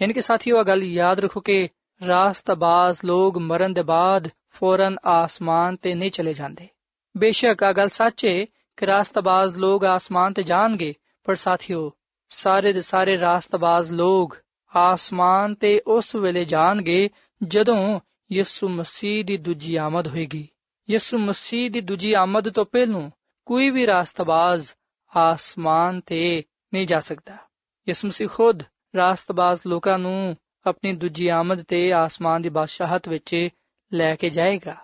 [0.00, 1.68] ਯਾਨੀ ਕਿ ਸਾਥੀਓ ਆ ਗੱਲ ਯਾਦ ਰੱਖੋ ਕਿ
[2.00, 6.68] ਰਾਸਤਬਾਜ਼ ਲੋਕ ਮਰਨ ਦੇ ਬਾਅਦ ਫੌਰਨ ਆਸਮਾਨ ਤੇ ਨਹੀਂ ਚਲੇ ਜਾਂਦੇ।
[7.16, 10.94] ਬੇਸ਼ੱਕ ਆ ਗੱਲ ਸੱਚ ਹੈ ਕਿ ਰਾਸਤਬਾਜ਼ ਲੋਕ ਆਸਮਾਨ ਤੇ ਜਾਣਗੇ,
[11.24, 11.92] ਪਰ ਸਾਥੀਓ,
[12.28, 14.38] ਸਾਰੇ ਦੇ ਸਾਰੇ ਰਾਸਤਬਾਜ਼ ਲੋਕ
[14.76, 17.10] ਆਸਮਾਨ ਤੇ ਉਸ ਵੇਲੇ ਜਾਣਗੇ
[17.42, 18.00] ਜਦੋਂ
[18.32, 20.48] ਯਿਸੂ ਮਸੀਹ ਦੀ ਦੂਜੀ ਆਮਦ ਹੋਏਗੀ।
[20.90, 23.10] ਯਿਸੂ ਮਸੀਹ ਦੀ ਦੂਜੀ ਆਮਦ ਤੋਂ ਪਹਿਲਾਂ
[23.46, 24.68] ਕੋਈ ਵੀ ਰਾਸਤਬਾਜ਼
[25.16, 26.42] ਆਸਮਾਨ ਤੇ
[26.74, 27.36] ਨਹੀਂ ਜਾ ਸਕਦਾ।
[27.88, 28.62] ਯਿਸੂ ਮਸੀਹ ਖੁਦ
[28.96, 33.48] ਰਾਸਤਬਾਜ਼ ਲੋਕਾਂ ਨੂੰ ਆਪਣੀ ਦੂਜੀ ਆਮਦ ਤੇ ਆਸਮਾਨ ਦੀ ਬਾਦਸ਼ਾਹਤ ਵਿੱਚ
[33.93, 34.75] ਲੈ ਕੇ ਜਾਏਗਾ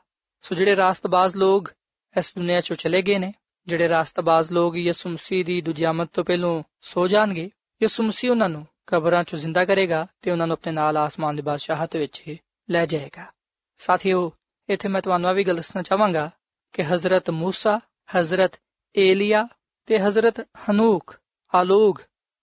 [0.41, 1.73] ਸੋ ਜਿਹੜੇ ਰਾਸਤਬਾਜ਼ ਲੋਕ
[2.17, 3.33] ਇਸ ਦੁਨੀਆ ਚੋਂ ਚਲੇ ਗਏ ਨੇ
[3.67, 7.49] ਜਿਹੜੇ ਰਾਸਤਬਾਜ਼ ਲੋਕ ਯਿਸੂ ਮਸੀਹ ਦੀ ਦੂਜੀ ਆਮਦ ਤੋਂ ਪਹਿਲਾਂ ਸੋ ਜਾਣਗੇ
[7.81, 11.41] ਯਿਸੂ ਮਸੀਹ ਉਹਨਾਂ ਨੂੰ ਕਬਰਾਂ ਚੋਂ ਜ਼ਿੰਦਾ ਕਰੇਗਾ ਤੇ ਉਹਨਾਂ ਨੂੰ ਆਪਣੇ ਨਾਲ ਆਸਮਾਨ ਦੀ
[11.41, 12.37] ਬਾਦਸ਼ਾਹਤ ਵਿੱਚ
[12.69, 13.31] ਲੈ ਜਾਏਗਾ
[13.77, 14.31] ਸਾਥੀਓ
[14.69, 16.31] ਇੱਥੇ ਮੈਂ ਤੁਹਾਨੂੰ ਇਹ ਵੀ ਗੱਲ ਦੱਸਣਾ ਚਾਹਾਂਗਾ
[16.73, 17.79] ਕਿ ਹਜ਼ਰਤ موسی
[18.17, 18.59] ਹਜ਼ਰਤ
[18.95, 19.47] ਏਲੀਆ
[19.85, 21.19] ਤੇ ਹਜ਼ਰਤ ਹਨੂਕ
[21.53, 21.95] ਆਲੋਗ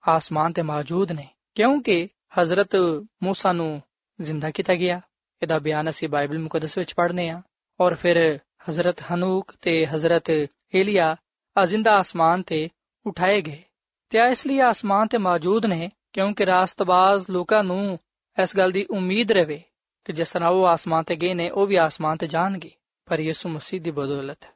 [0.09, 2.09] ਆਸਮਾਨ ਤੇ ਮੌਜੂਦ ਨੇ ਕਿਉਂਕਿ
[2.41, 2.77] ਹਜ਼ਰਤ
[3.25, 3.83] موسی ਨੂੰ
[4.21, 5.01] ਜ਼ਿੰਦਾ ਕੀਤਾ ਗਿਆ
[5.42, 7.42] ਇਹਦਾ ਬਿਆਨ ਅਸੀਂ ਬਾਈਬਲ ਮੁਕੱਦਸ ਵਿੱਚ ਪੜ੍ਹਨੇ ਆ
[7.80, 8.40] ਔਰ ਫਿਰ
[8.70, 10.30] ਹਜ਼ਰਤ ਹਨੂਕ ਤੇ ਹਜ਼ਰਤ
[10.76, 11.16] ਏਲੀਆ
[11.58, 12.70] ਆ ਜ਼ਿੰਦਾ ਆਸਮਾਨ ਤੇ
[13.06, 13.64] ਉਠਾਏ ਗਏ।
[14.10, 18.00] ਤੇ ਆ ਇਸ ਲਈ ਆਸਮਾਨ ਤੇ ਮੌਜੂਦ ਨੇ ਕਿਉਂਕਿ ਰਾਸਤਬਾਜ਼ ਲੋਕਾਂ ਨੂੰ
[18.42, 19.64] ਇਸ ਗੱਲ ਦੀ ਉਮੀਦ ਰਵੇ
[20.06, 22.72] ਕਿ ਜਿਸ ਤਰ੍ਹਾਂ ਉਹ ਆਸਮਾਨ ਤੇ ਗਏ ਨੇ, ਉਹ ਵੀ ਆਸਮਾਨ ਤੇ ਜਾਣਗੇ।
[23.06, 24.48] ਪਰ ਯਿਸੂ ਮਸੀਹ ਦੀ ਬਦੌਲਤ।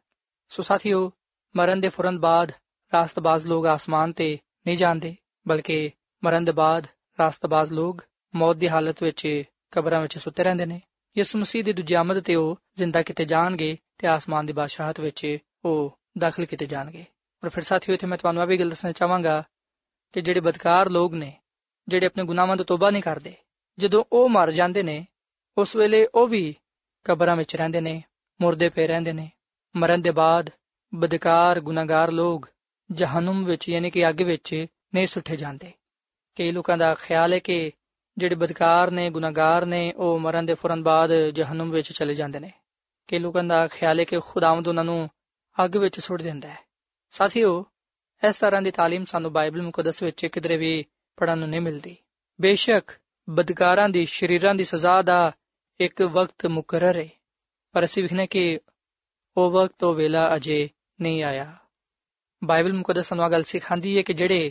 [0.50, 1.12] ਸੋ ਸਾਥੀਓ,
[1.56, 2.52] ਮਰਨ ਦੇ ਫੌਰਨ ਬਾਅਦ
[2.94, 5.16] ਰਾਸਤਬਾਜ਼ ਲੋਕ ਆਸਮਾਨ ਤੇ ਨਹੀਂ ਜਾਂਦੇ,
[5.48, 5.92] ਬਲਕਿ
[6.24, 6.88] ਮਰਨ ਦੇ ਬਾਅਦ
[7.20, 8.04] ਰਾਸਤਬਾਜ਼ ਲੋਕ
[8.36, 10.82] ਮੌਤ ਦੀ ਹਾਲਤ ਵਿੱਚ ਕਬਰਾਂ ਵਿੱਚ ਸੁੱਤੇ ਰਹਿੰਦੇ ਨੇ।
[11.18, 15.38] ਯਿਸੂ ਮਸੀਹ ਦੀ ਦੂਜੀ ਆਮਦ ਤੇ ਉਹ ਜ਼ਿੰਦਾ ਕੀਤੇ ਜਾਣਗੇ ਤੇ ਆਸਮਾਨ ਦੀ ਬਾਦਸ਼ਾਹਤ ਵਿੱਚ
[15.66, 17.06] ਉਹ ਦਾਖਲ ਕੀਤੇ ਜਾਣਗੇ।
[17.42, 19.44] ਪਰ ਫਿਰ ਸਾਥੀਓ, ਇੱਥੇ ਮੈਂ ਤੁਹਾਨੂੰ ਇਹ ਵੀ ਗੱਲ ਦੱਸਣਾ ਚਾਹਾਂਗਾ
[20.14, 21.40] ਕਿ ਜਿਹੜੇ ਬਦਕਾਰ ਲੋਕ ਨੇ,
[21.88, 23.34] ਜਿਹੜੇ ਆਪਣੇ ਗੁਨਾਹਾਂ ਤੋਂ ਤੋਬਾ ਨਹੀਂ ਕਰਦੇ,
[23.78, 25.08] ਜਦੋਂ ਉਹ ਮਰ ਜਾਂਦੇ ਨੇ,
[25.58, 26.56] ਉਸ ਵੇਲੇ ਉਹ ਵੀ
[27.04, 28.04] ਕਬਰਾਂ ਵਿੱਚ ਰਹਿੰਦੇ ਨੇ,
[28.42, 29.32] ਮੁਰਦੇ ਪਏ ਰਹਿੰਦੇ ਨੇ।
[29.76, 30.50] ਮਰਨ ਦੇ ਬਾਅਦ
[30.96, 32.50] ਬਦਕਾਰ, ਗੁਨਾਹਗਾਰ ਲੋਕ
[32.92, 35.72] ਜਹਨਮ ਵਿੱਚ, ਯਾਨੀ ਕਿ ਅੱਗ ਵਿੱਚ ਨਹੀਂ ਸੁੱਟੇ ਜਾਂਦੇ।
[36.36, 37.72] ਕਈ ਲੋਕਾਂ ਦਾ ਖਿਆਲ ਹੈ ਕਿ
[38.19, 42.51] ਜਿਹੜੇ ਬਦਕਾਰ ਨੇ ਗੁਨਾਹਗਾਰ ਨੇ ਉਹ ਮਰਨ ਦੇ ਫੌਰਨ ਬਾਅਦ ਜਹਨਮ ਵਿੱਚ ਚਲੇ ਜਾਂਦੇ ਨੇ
[43.09, 45.09] ਕਈ ਲੋਕਾਂ ਦਾ ਖਿਆਲ ਹੈ ਕਿ ਖੁਦਾਵੰਦ ਉਹਨਾਂ ਨੂੰ
[45.65, 46.59] ਅੱਗ ਵਿੱਚ ਸੁੱਟ ਦਿੰਦਾ ਹੈ
[47.11, 47.65] ਸਾਥੀਓ
[48.23, 50.85] ਇਸ ਤਰ੍ਹਾਂ ਦੀ تعلیم ਸਾਨੂੰ ਬਾਈਬਲ ਮੁਕੱਦਸ ਵਿੱਚ ਕਿਧਰੇ ਵੀ
[51.19, 51.97] ਪੜਨ ਨੂੰ ਨਹੀਂ ਮਿਲਦੀ
[52.41, 52.93] ਬੇਸ਼ੱਕ
[53.29, 55.33] ਬਦਕਾਰਾਂ ਦੀ ਸ਼ਰੀਰਾਂ ਦੀ ਸਜ਼ਾ ਦਾ
[55.81, 57.09] ਇੱਕ ਵਕਤ ਮੁਕਰਰ ਹੈ
[57.73, 58.61] ਪਰ ਅਸੀਂ ਵਿਖਨੇ ਕਿ
[59.37, 60.69] ਉਹ ਵਕਤ ਉਹ ਵੇਲਾ ਅਜੇ
[61.01, 61.57] ਨਹੀਂ ਆਇਆ
[62.45, 64.51] ਬਾਈਬਲ ਮੁਕੱਦਸ ਸਾਨੂੰ ਇਹ ਗੱਲ ਸਿਖਾਉਂਦੀ ਹੈ ਕਿ ਜਿਹੜੇ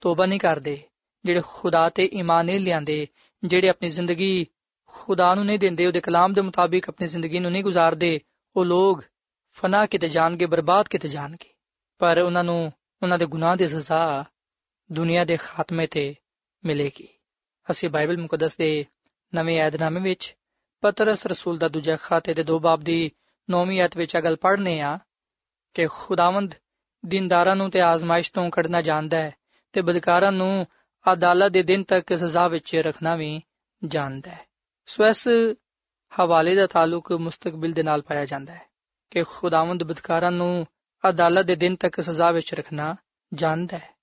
[0.00, 0.82] ਤੋਬਾ ਨਹੀਂ ਕਰਦੇ
[1.25, 3.07] ਜਿਹੜੇ ਖੁਦਾ ਤੇ ਈਮਾਨ ਨਹੀਂ ਲਿਆਂਦੇ,
[3.43, 4.47] ਜਿਹੜੇ ਆਪਣੀ ਜ਼ਿੰਦਗੀ
[4.87, 8.19] ਖੁਦਾ ਨੂੰ ਨਹੀਂ ਦਿੰਦੇ, ਉਹਦੇ ਕਲਾਮ ਦੇ ਮੁਤਾਬਿਕ ਆਪਣੀ ਜ਼ਿੰਦਗੀ ਨੂੰ ਨਹੀਂ ਗੁਜ਼ਾਰਦੇ,
[8.55, 9.03] ਉਹ ਲੋਕ
[9.51, 11.49] ਫਨਾ ਕਿਤੇ ਜਾਣਗੇ, ਬਰਬਾਦ ਕਿਤੇ ਜਾਣਗੇ।
[11.99, 12.71] ਪਰ ਉਹਨਾਂ ਨੂੰ,
[13.03, 14.25] ਉਹਨਾਂ ਦੇ ਗੁਨਾਹ ਦੀ ਸਜ਼ਾ
[14.91, 16.15] ਦੁਨੀਆ ਦੇ ਖਾਤਮੇ ਤੇ
[16.65, 17.07] ਮਿਲੇਗੀ।
[17.71, 18.85] ਅਸੀਂ ਬਾਈਬਲ ਮੁਕੱਦਸ ਦੇ
[19.35, 20.35] ਨਵੇਂ ਏਧਨਾਮੇ ਵਿੱਚ
[20.81, 23.11] ਪਤਰਸ ਰਸੂਲ ਦਾ ਦੂਜਾ ਖਾਤੇ ਦੇ ਦੋ ਬਾਬ ਦੀ
[23.49, 24.99] ਨੌਵੀਂ ਆਇਤ ਵਿੱਚ ਇਹ ਗੱਲ ਪੜ੍ਹਨੇ ਆ
[25.73, 26.55] ਕਿ ਖੁਦਾਵੰਦ
[27.05, 29.35] ਦਿਨਦਾਰਾਂ ਨੂੰ ਤੇ ਆਜ਼ਮਾਇਸ਼ ਤੋਂ ਕੱਢਣਾ ਜਾਣਦਾ ਹੈ
[29.73, 30.67] ਤੇ ਬਦਕਾਰਾਂ ਨੂੰ
[31.11, 33.41] ਅਦਾਲਤ ਦੇ ਦਿਨ ਤੱਕ ਸਜ਼ਾ ਵਿੱਚ ਰੱਖਣਾ ਵੀ
[33.85, 34.45] ਜਾਣਦਾ ਹੈ।
[34.85, 35.27] ਸੋ ਇਸ
[36.19, 38.65] ਹਵਾਲੇ ਦਾ ਤਾਲੁਕ ਮੁਸਤਕਬਲ ਦੇ ਨਾਲ ਪਾਇਆ ਜਾਂਦਾ ਹੈ
[39.11, 40.67] ਕਿ ਖੁਦਾਵੰਦ ਬਦਕਾਰਾਂ ਨੂੰ
[41.09, 42.95] ਅਦਾਲਤ ਦੇ ਦਿਨ ਤੱਕ ਸਜ਼ਾ ਵਿੱਚ ਰੱਖਣਾ
[43.33, 43.93] ਜਾਣਦਾ ਹੈ।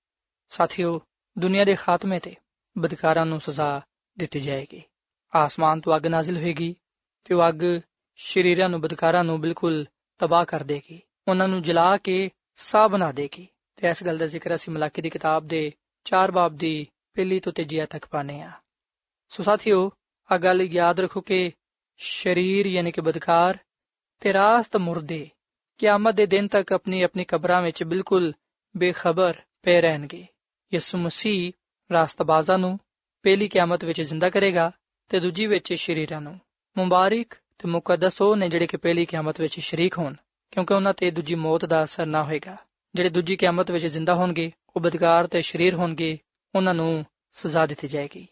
[0.49, 1.01] ਸਾਥੀਓ,
[1.39, 2.35] ਦੁਨੀਆ ਦੇ ਖਾਤਮੇ ਤੇ
[2.77, 3.81] ਬਦਕਾਰਾਂ ਨੂੰ ਸਜ਼ਾ
[4.17, 4.83] ਦਿੱਤੀ ਜਾਏਗੀ।
[5.35, 6.75] ਆਸਮਾਨ ਤੋਂ ਅੱਗ ਨਾਜ਼ਿਲ ਹੋਏਗੀ
[7.23, 7.79] ਤੇ ਉਹ ਅੱਗ
[8.15, 9.85] ਸ਼ਰੀਰਾਂ ਨੂੰ, ਬਦਕਾਰਾਂ ਨੂੰ ਬਿਲਕੁਲ
[10.17, 14.55] ਤਬਾਹ ਕਰ ਦੇਗੀ। ਉਹਨਾਂ ਨੂੰ ਜਲਾ ਕੇ ਸਾਹ ਬਣਾ ਦੇਗੀ। ਤੇ ਇਸ ਗੱਲ ਦਾ ਜ਼ਿਕਰ
[14.55, 15.73] ਅਸੀਂ ਮਲਾਕੀ ਦੀ ਕਿਤਾਬ ਦੇ
[16.05, 18.51] 4 ਬਾਬ ਦੀ ਪਹਿਲੀ ਤੋਂ ਤੀਜੀ ਤੱਕ ਪਾਨੇ ਆ
[19.29, 19.91] ਸੋ ਸਾਥੀਓ
[20.31, 21.51] ਆ ਗੱਲ ਯਾਦ ਰੱਖੋ ਕਿ
[21.97, 23.57] ਸ਼ਰੀਰ ਯਾਨੀ ਕਿ ਬਦਕਾਰ
[24.19, 25.29] ਤੇ ਰਾਸਤ ਮੁਰਦੇ
[25.77, 28.33] ਕਿਆਮਤ ਦੇ ਦਿਨ ਤੱਕ ਆਪਣੀ ਆਪਣੀ ਕਬਰਾਂ ਵਿੱਚ ਬਿਲਕੁਲ
[28.77, 30.27] ਬੇਖਬਰ ਪਏ ਰਹਿਣਗੇ।
[30.73, 31.51] ਯਿਸੂ ਮਸੀਹ
[31.91, 32.79] ਰਾਸਤਬਾਜ਼ਾਂ ਨੂੰ
[33.23, 34.71] ਪਹਿਲੀ ਕਿਆਮਤ ਵਿੱਚ ਜ਼ਿੰਦਾ ਕਰੇਗਾ
[35.09, 36.39] ਤੇ ਦੂਜੀ ਵਿੱਚ ਸ਼ਰੀਰਾਂ ਨੂੰ।
[36.77, 40.13] ਮੁਬਾਰਕ ਤੇ ਮੁਕੱਦਸ ਉਹ ਨੇ ਜਿਹੜੇ ਕਿ ਪਹਿਲੀ ਕਿਆਮਤ ਵਿੱਚ ਸ਼ਰੀਕ ਹੋਣ,
[40.51, 42.57] ਕਿਉਂਕਿ ਉਹਨਾਂ ਤੇ ਦੂਜੀ ਮੌਤ ਦਾ ਅਸਰ ਨਾ ਹੋਏਗਾ।
[42.95, 46.19] ਜਿਹੜੇ ਦੂਜੀ ਕਿਆਮਤ ਵਿੱਚ ਜ਼ਿੰਦਾ ਹੋਣਗੇ ਉਹ ਬਦਕਾਰ ਤੇ ਸ਼ਰੀਰ ਹੋਣਗੇ,
[46.55, 48.27] ਉਹਨਾਂ ਨੂੰ ਸਜ਼ਾ ਦਿੱਤੀ ਜਾਏਗੀ।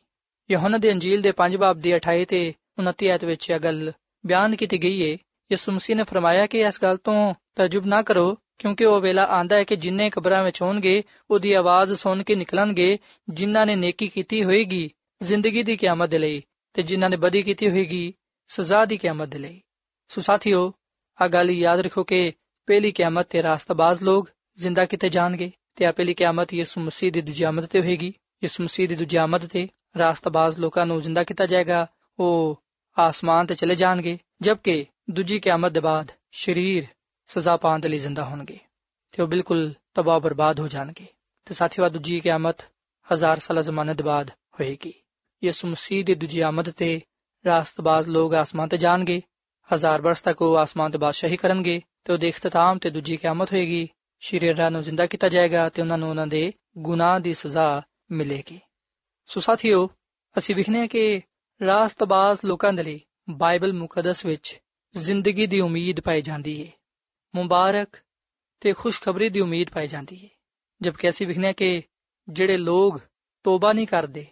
[0.51, 3.91] ਯਹੋਨਾ ਦੇ ਅੰਜੀਲ ਦੇ 5 ਬਾਬ ਦੀ 28 ਤੇ 29 ਆਇਤ ਵਿੱਚ ਇਹ ਗੱਲ
[4.25, 5.17] ਬਿਆਨ ਕੀਤੀ ਗਈ ਹੈ
[5.51, 9.55] ਯਿਸੂ ਮਸੀਹ ਨੇ ਫਰਮਾਇਆ ਕਿ ਇਸ ਗੱਲ ਤੋਂ ਤਜਬ ਨਾ ਕਰੋ, ਕਿਉਂਕਿ ਉਹ ਵੇਲਾ ਆਂਦਾ
[9.55, 12.97] ਹੈ ਕਿ ਜਿੰਨੇ ਕਬਰਾਂ ਵਿੱਚ ਹੋਣਗੇ, ਉਹਦੀ ਆਵਾਜ਼ ਸੁਣ ਕੇ ਨਿਕਲਣਗੇ,
[13.29, 17.69] ਜਿਨ੍ਹਾਂ ਨੇ ਨੇਕੀ ਕੀਤੀ ਹੋਏਗੀ ਜ਼ਿੰਦਗੀ ਦੀ ਕਿਆਮਤ ਦੇ ਲਈ ਤੇ ਜਿਨ੍ਹਾਂ ਨੇ ਬਦੀ ਕੀਤੀ
[17.69, 18.13] ਹੋਏਗੀ
[18.47, 19.61] ਸਜ਼ਾ ਦੀ ਕਿਆਮਤ ਦੇ ਲਈ।
[20.07, 20.73] ਸੋ ਸਾਥੀਓ
[21.21, 22.31] ਆ ਗੱਲ ਯਾਦ ਰੱਖੋ ਕਿ
[22.65, 27.21] ਪਹਿਲੀ ਕਿਆਮਤ ਤੇ ਰਾਸਤਬਾਜ਼ ਲੋਕ ਜ਼ਿੰਦਾ ਕੀਤੇ ਜਾਣਗੇ। ਤੇ ਆ ਪਹਿਲੀ ਕਿਆਮਤ ਯਿਸੂ ਮਸੀਹ ਦੀ
[27.21, 28.11] ਦੂਜੀ ਆਮਦ ਤੇ ਹੋਏਗੀ
[28.43, 31.85] ਯਿਸੂ ਮਸੀਹ ਦੀ ਦੂਜੀ ਆਮਦ ਤੇ ਰਾਸਤਬਾਜ਼ ਲੋਕਾਂ ਨੂੰ ਜ਼ਿੰਦਾ ਕੀਤਾ ਜਾਏਗਾ
[32.19, 32.61] ਉਹ
[32.97, 36.87] ਆਸਮਾਨ ਤੇ ਚਲੇ ਜਾਣਗੇ ਜਦਕਿ ਦੂਜੀ ਕਿਆਮਤ ਦੇ ਬਾਅਦ ਸ਼ਰੀਰ
[37.29, 38.57] ਸਜ਼ਾ ਪਾਉਣ ਦੇ ਲਈ ਜ਼ਿੰਦਾ ਹੋਣਗੇ
[39.13, 41.05] ਤੇ ਉਹ ਬਿਲਕੁਲ ਤਬਾਹ ਬਰਬਾਦ ਹੋ ਜਾਣਗੇ
[41.47, 42.63] ਤੇ ਸਾਥੀਓ ਆ ਦੂਜੀ ਕਿਆਮਤ
[43.07, 44.93] ਹਜ਼ਾਰ ਸਾਲਾ ਜ਼ਮਾਨੇ ਦੇ ਬਾਅਦ ਹੋਏਗੀ
[45.43, 46.99] ਯਿਸੂ ਮਸੀਹ ਦੀ ਦੂਜੀ ਆਮਦ ਤੇ
[47.45, 49.19] ਰਾਸਤਬਾਜ਼ ਲੋਕ ਆਸਮਾਨ ਤੇ ਜਾਣਗੇ
[49.69, 53.87] ਹਜ਼ਾਰ ਬਰਸ ਤੱਕ ਉਹ ਆਸਮਾਨ ਤੇ ਬਾਦਸ਼ਾਹੀ ਕਰਨਗੇ ਤੇ ਉਹਦੇ ਇਖਤਤਾਮ ਤੇ ਦੂਜੀ ਕਿਆਮਤ ਹੋਏਗੀ
[54.19, 58.59] ਸ਼ਰੀਰਾਂ ਨੂੰ ਜ਼ਿੰਦਾ ਕੀਤਾ ਜਾਏਗਾ ਤੇ ਉਹਨਾਂ ਨੂੰ ਉਹਨਾਂ ਦੇ ਗੁਨਾਹ ਦੀ ਸਜ਼ਾ ਮਿਲੇਗੀ।
[59.25, 59.89] ਸੋ ਸਾਥੀਓ,
[60.37, 61.21] ਅਸੀਂ ਵਿਖਨੇ ਕਿ
[61.65, 64.61] ਰਾਸਤਬਾਜ਼ ਲੋਕਾਂ ਦੇ ਲਈ ਬਾਈਬਲ ਮੁਕੱਦਸ ਵਿੱਚ
[64.93, 66.71] ਜ਼ਿੰਦਗੀ ਦੀ ਉਮੀਦ ਪਾਈ ਜਾਂਦੀ ਹੈ
[67.35, 67.89] ਮੁਬਾਰਕ
[68.61, 70.29] ਤੇ ਖੁਸ਼ਖਬਰੀ ਦੀ ਉਮੀਦ ਪਾਈ ਜਾਂਦੀ ਹੈ
[70.81, 71.81] ਜਦਕਿ ਅਸੀਂ ਵਿਖਨੇ ਕਿ
[72.29, 72.97] ਜਿਹੜੇ ਲੋਗ
[73.43, 74.25] ਤੋਬਾ ਨਹੀਂ ਕਰਦੇ,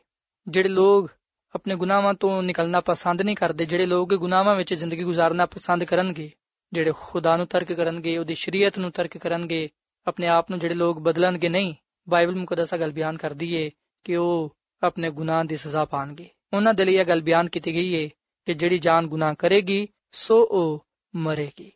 [0.47, 1.07] ਜਿਹੜੇ ਲੋਗ
[1.55, 6.31] ਆਪਣੇ ਗੁਨਾਹਾਂ ਤੋਂ ਨਿਕਲਣਾ ਪਸੰਦ ਨਹੀਂ ਕਰਦੇ, ਜਿਹੜੇ ਲੋਕ ਗੁਨਾਹਾਂ ਵਿੱਚ ਜ਼ਿੰਦਗੀ گزارਨਾ ਪਸੰਦ ਕਰਨਗੇ
[6.73, 9.69] ਜਿਹੜੇ ਖੁਦਾ ਨੂੰ ਤਰਕ ਕਰਨਗੇ, ਉਹਦੀ ਸ਼ਰੀਅਤ ਨੂੰ ਤਰਕ ਕਰਨਗੇ,
[10.07, 11.75] ਆਪਣੇ ਆਪ ਨੂੰ ਜਿਹੜੇ ਲੋਕ ਬਦਲਣਗੇ, ਨਹੀਂ,
[12.09, 13.71] ਬਾਈਬਲ ਮੁਕੱਦਸਾ ਗੱਲ ਬਿਆਨ ਕਰਦੀ ਏ
[14.03, 18.03] ਕਿ ਉਹ ਆਪਣੇ ਗੁਨਾਹ ਦੀ ਸਜ਼ਾ ਪਾਣਗੇ। ਉਹਨਾਂ ਦੇ ਲਈ ਇਹ ਗੱਲ ਬਿਆਨ ਕੀਤੀ ਗਈ
[18.03, 18.09] ਹੈ
[18.45, 21.71] ਕਿ ਜਿਹੜੀ ਜਾਨ ਗੁਨਾਹ ਕਰੇਗੀ, ਸੋ ਉਹ ਮਰੇਗੀ।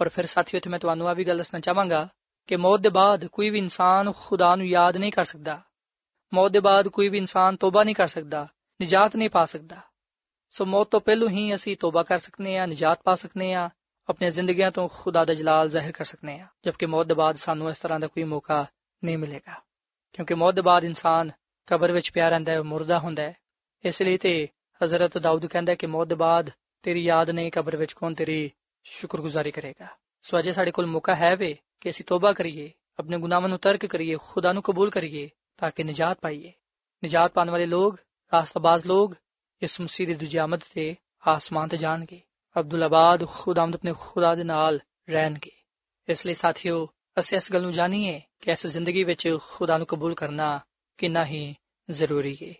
[0.00, 2.08] ਔਰ ਫਿਰ ਸਾਥੀਓ ਤੇ ਮੈਂ ਤੁਹਾਨੂੰ ਆ ਵੀ ਗੱਲ ਦੱਸਣਾ ਚਾਹਾਂਗਾ
[2.46, 5.60] ਕਿ ਮੌਤ ਦੇ ਬਾਅਦ ਕੋਈ ਵੀ ਇਨਸਾਨ ਖੁਦਾ ਨੂੰ ਯਾਦ ਨਹੀਂ ਕਰ ਸਕਦਾ।
[6.34, 8.48] ਮੌਤ ਦੇ ਬਾਅਦ ਕੋਈ ਵੀ ਇਨਸਾਨ ਤੋਬਾ ਨਹੀਂ ਕਰ ਸਕਦਾ,
[8.82, 9.76] ਨਜਾਤ ਨਹੀਂ ਪਾ ਸਕਦਾ।
[10.50, 13.70] ਸੋ ਮੌਤ ਤੋਂ ਪਹਿਲਾਂ ਹੀ ਅਸੀਂ ਤੋਬਾ ਕਰ ਸਕਨੇ ਆ, ਨਜਾਤ ਪਾ ਸਕਨੇ ਆ
[14.08, 17.70] ਆਪਣੀਆਂ ਜ਼ਿੰਦਗੀਆਂ ਤੋਂ ਖੁਦਾ ਦਾ ਜਲਾਲ ਜ਼ਾਹਿਰ ਕਰ ਸਕਨੇ ਆ, ਜਦਕਿ ਮੌਤ ਦੇ ਬਾਅਦ ਸਾਨੂੰ
[17.70, 18.66] ਇਸ ਤਰ੍ਹਾਂ ਦਾ ਕੋਈ ਮੌਕਾ
[19.04, 19.60] ਨਹੀਂ ਮਿਲੇਗਾ।
[20.12, 21.30] ਕਿਉਂਕਿ ਮੌਤ ਦੇ ਬਾਅਦ ਇਨਸਾਨ
[21.66, 23.36] ਕਬਰ ਵਿੱਚ ਪਿਆ ਰਹਿੰਦਾ ਹੈ ਮੁਰਦਾ ਹੁੰਦਾ ਹੈ।
[23.84, 24.48] ਇਸ ਲਈ ਤੇ
[24.84, 26.50] ਹਜ਼ਰਤ ਦਾਊਦ ਕਹਿੰਦਾ ਕਿ ਮੌਤ ਦੇ ਬਾਅਦ
[26.82, 28.50] ਤੇਰੀ ਯਾਦ ਨਹੀਂ, ਕਬਰ ਵਿੱਚ ਕੌਣ ਤੇਰੀ
[28.84, 29.86] ਸ਼ੁਕਰਗੁਜ਼ਾਰੀ ਕਰੇਗਾ।
[30.22, 33.86] ਸੋ ਅਜੇ ਸਾਡੇ ਕੋਲ ਮੌਕਾ ਹੈ ਵੇ, ਕਿ ਅਸੀਂ ਤੋਬਾ ਕਰੀਏ, ਆਪਣੇ ਗੁਨਾਹਾਂ ਨੂੰ ਤਰਕ
[33.86, 36.52] ਕਰੀਏ, ਖੁਦਾ ਨੂੰ ਕਬੂਲ ਕਰੀਏ, ਤਾਂ ਕਿ ਨਜਾਤ ਪਾਈਏ।
[37.04, 37.98] ਨਜਾਤ ਪਾਣ ਵਾਲੇ ਲੋਕ
[38.32, 39.14] ਰਾਸਤਾਬਾਜ਼ ਲੋਕ,
[39.62, 40.38] ਇਸ ਮਸੀਹ ਦੀ ਦੂਜੀ
[40.74, 40.96] ਤੇ
[41.28, 42.20] ਆਸਮਾਨ ਤੇ ਜਾਣਗੇ।
[42.55, 45.51] ਅਬਦੁੱਲ ਆਬਾਦ ਖੁਦਾਮਦ ਆਪਣੇ ਖੁਦਾ ਦੇ ਨਾਲ ਰਹਿਣਗੇ
[46.07, 46.87] ਇਸ ਲਈ ਸਾਥੀਓ
[47.19, 50.59] ਅਸੀਂ ਇਸ ਗੱਲ ਨੂੰ ਜਾਣੀਏ ਕਿ ਇਸ ਜ਼ਿੰਦਗੀ ਵਿੱਚ ਖੁਦਾ ਨੂੰ ਕਬੂਲ ਕਰਨਾ
[50.97, 51.55] ਕਿੰਨਾ ਹੀ
[51.89, 52.53] ਜ਼ਰੂਰੀ ਹੈ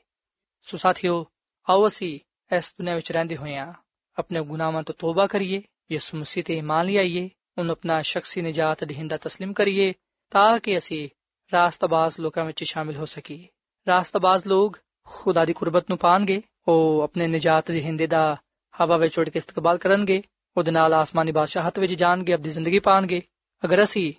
[0.67, 1.25] ਸੋ ਸਾਥੀਓ
[1.67, 2.19] ਆਓ ਅਸੀਂ
[2.51, 3.73] ਇਸ ਦੁਨੀਆਂ ਵਿੱਚ ਰਹਿੰਦੇ ਹੋਇਆਂ
[4.17, 5.61] ਆਪਣੇ ਗੁਨਾਹਾਂ ਤੋਂ ਤੋਬਾ ਕਰੀਏ
[5.91, 9.93] ਯਿਸੂ ਮਸੀਹ ਤੇ ਇਮਾਨ ਲਿਆਈਏ ਉਹਨੂੰ ਆਪਣਾ ਸ਼ਖਸੀ ਨਜਾਤ ਦਹਿੰਦਾ تسلیم ਕਰੀਏ
[10.31, 11.09] ਤਾਂ ਕਿ ਅਸੀਂ
[11.53, 13.47] ਰਾਸਤਬਾਜ਼ ਲੋਕਾਂ ਵਿੱਚ ਸ਼ਾਮਿਲ ਹੋ ਸਕੀਏ
[13.87, 18.37] ਰਾਸਤਬਾਜ਼ ਲੋਕ ਖੁਦਾ ਦੀ ਕੁਰਬਤ ਨੂੰ ਪਾਣਗੇ ਉਹ ਆਪਣੇ ਨਜਾਤ ਦਹਿੰਦੇ ਦਾ
[18.80, 20.22] ਹਵਾ ਵਿੱਚ ਉੱਡ ਕੇ ਇਸਤਕਬਾਲ ਕਰਨਗੇ,
[20.56, 23.22] ਉਹਦੇ ਨਾਲ ਆਸਮਾਨੀ ਬਾਦਸ਼ਾਹਤ ਵਿੱਚ ਜਾਣਗੇ ਆਪਣੀ ਜ਼ਿੰਦਗੀ ਪਾਣਗੇ।
[23.64, 24.12] ਅਗਰ ਅਸੀਂ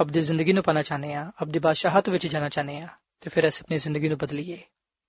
[0.00, 2.88] ਆਪਣੀ ਜ਼ਿੰਦਗੀ ਨੂੰ ਪਾਣਾ ਚਾਹਨੇ ਆ ਆਪਣੀ ਬਾਦਸ਼ਾਹਤ ਵਿੱਚ ਜਾਣਾ ਚਾਹਨੇ ਆ
[3.20, 4.62] ਤੇ ਫਿਰ ਅਸੀਂ ਆਪਣੀ ਜ਼ਿੰਦਗੀ ਨੂੰ ਬਦਲੀਏ।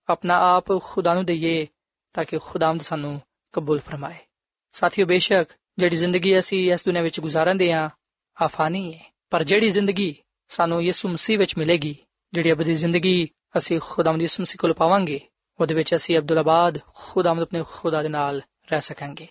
[0.10, 1.68] ਆਪਣਾ ਆਪ ਖੁਦਾ ਨੂੰ ਦਈਏ,
[2.14, 3.22] ਤਾਂ ਕਿ ਖੁਦਾਵੰਦ ਸਾਨੂੰ
[3.54, 4.16] ਕਬੂਲ ਫਰਮਾਏ।
[4.72, 7.90] ਸਾਥੀਓ, ਬੇਸ਼ੱਕ ਜਿਹੜੀ ਜ਼ਿੰਦਗੀ ਅਸੀਂ ਇਸ ਦੁਨੀਆਂ ਵਿੱਚ ਗੁਜ਼ਾਰਦੇ ਆ
[8.42, 10.16] ਆਫਾਨੀ ਹੈ ਪਰ ਜਿਹੜੀ ਜ਼ਿੰਦਗੀ
[10.50, 11.96] ਸਾਨੂੰ ਯਿਸੂ ਮਸੀਹ ਵਿੱਚ ਮਿਲੇਗੀ,
[12.34, 15.20] ਜਿਹੜੀ ਅਬਦੀ ਜ਼ਿੰਦਗੀ ਅਸੀਂ ਖੁਦਾਵੰਦ ਯਿਸੂ ਮਸੀਹ ਕੋਲ ਪਾਵਾਂਗੇ,
[15.60, 19.28] ਉਹਦੇ ਵਿੱਚ ਅਸੀਂ ਅਬਦੁੱਲਾਬਾਦ ਖੁਦਾਵੰਦ ਆਪਣੇ ਖੁਦਾ ਦੇ ਨਾਲ ਰਹਿ ਸਕਾਂਗੇ।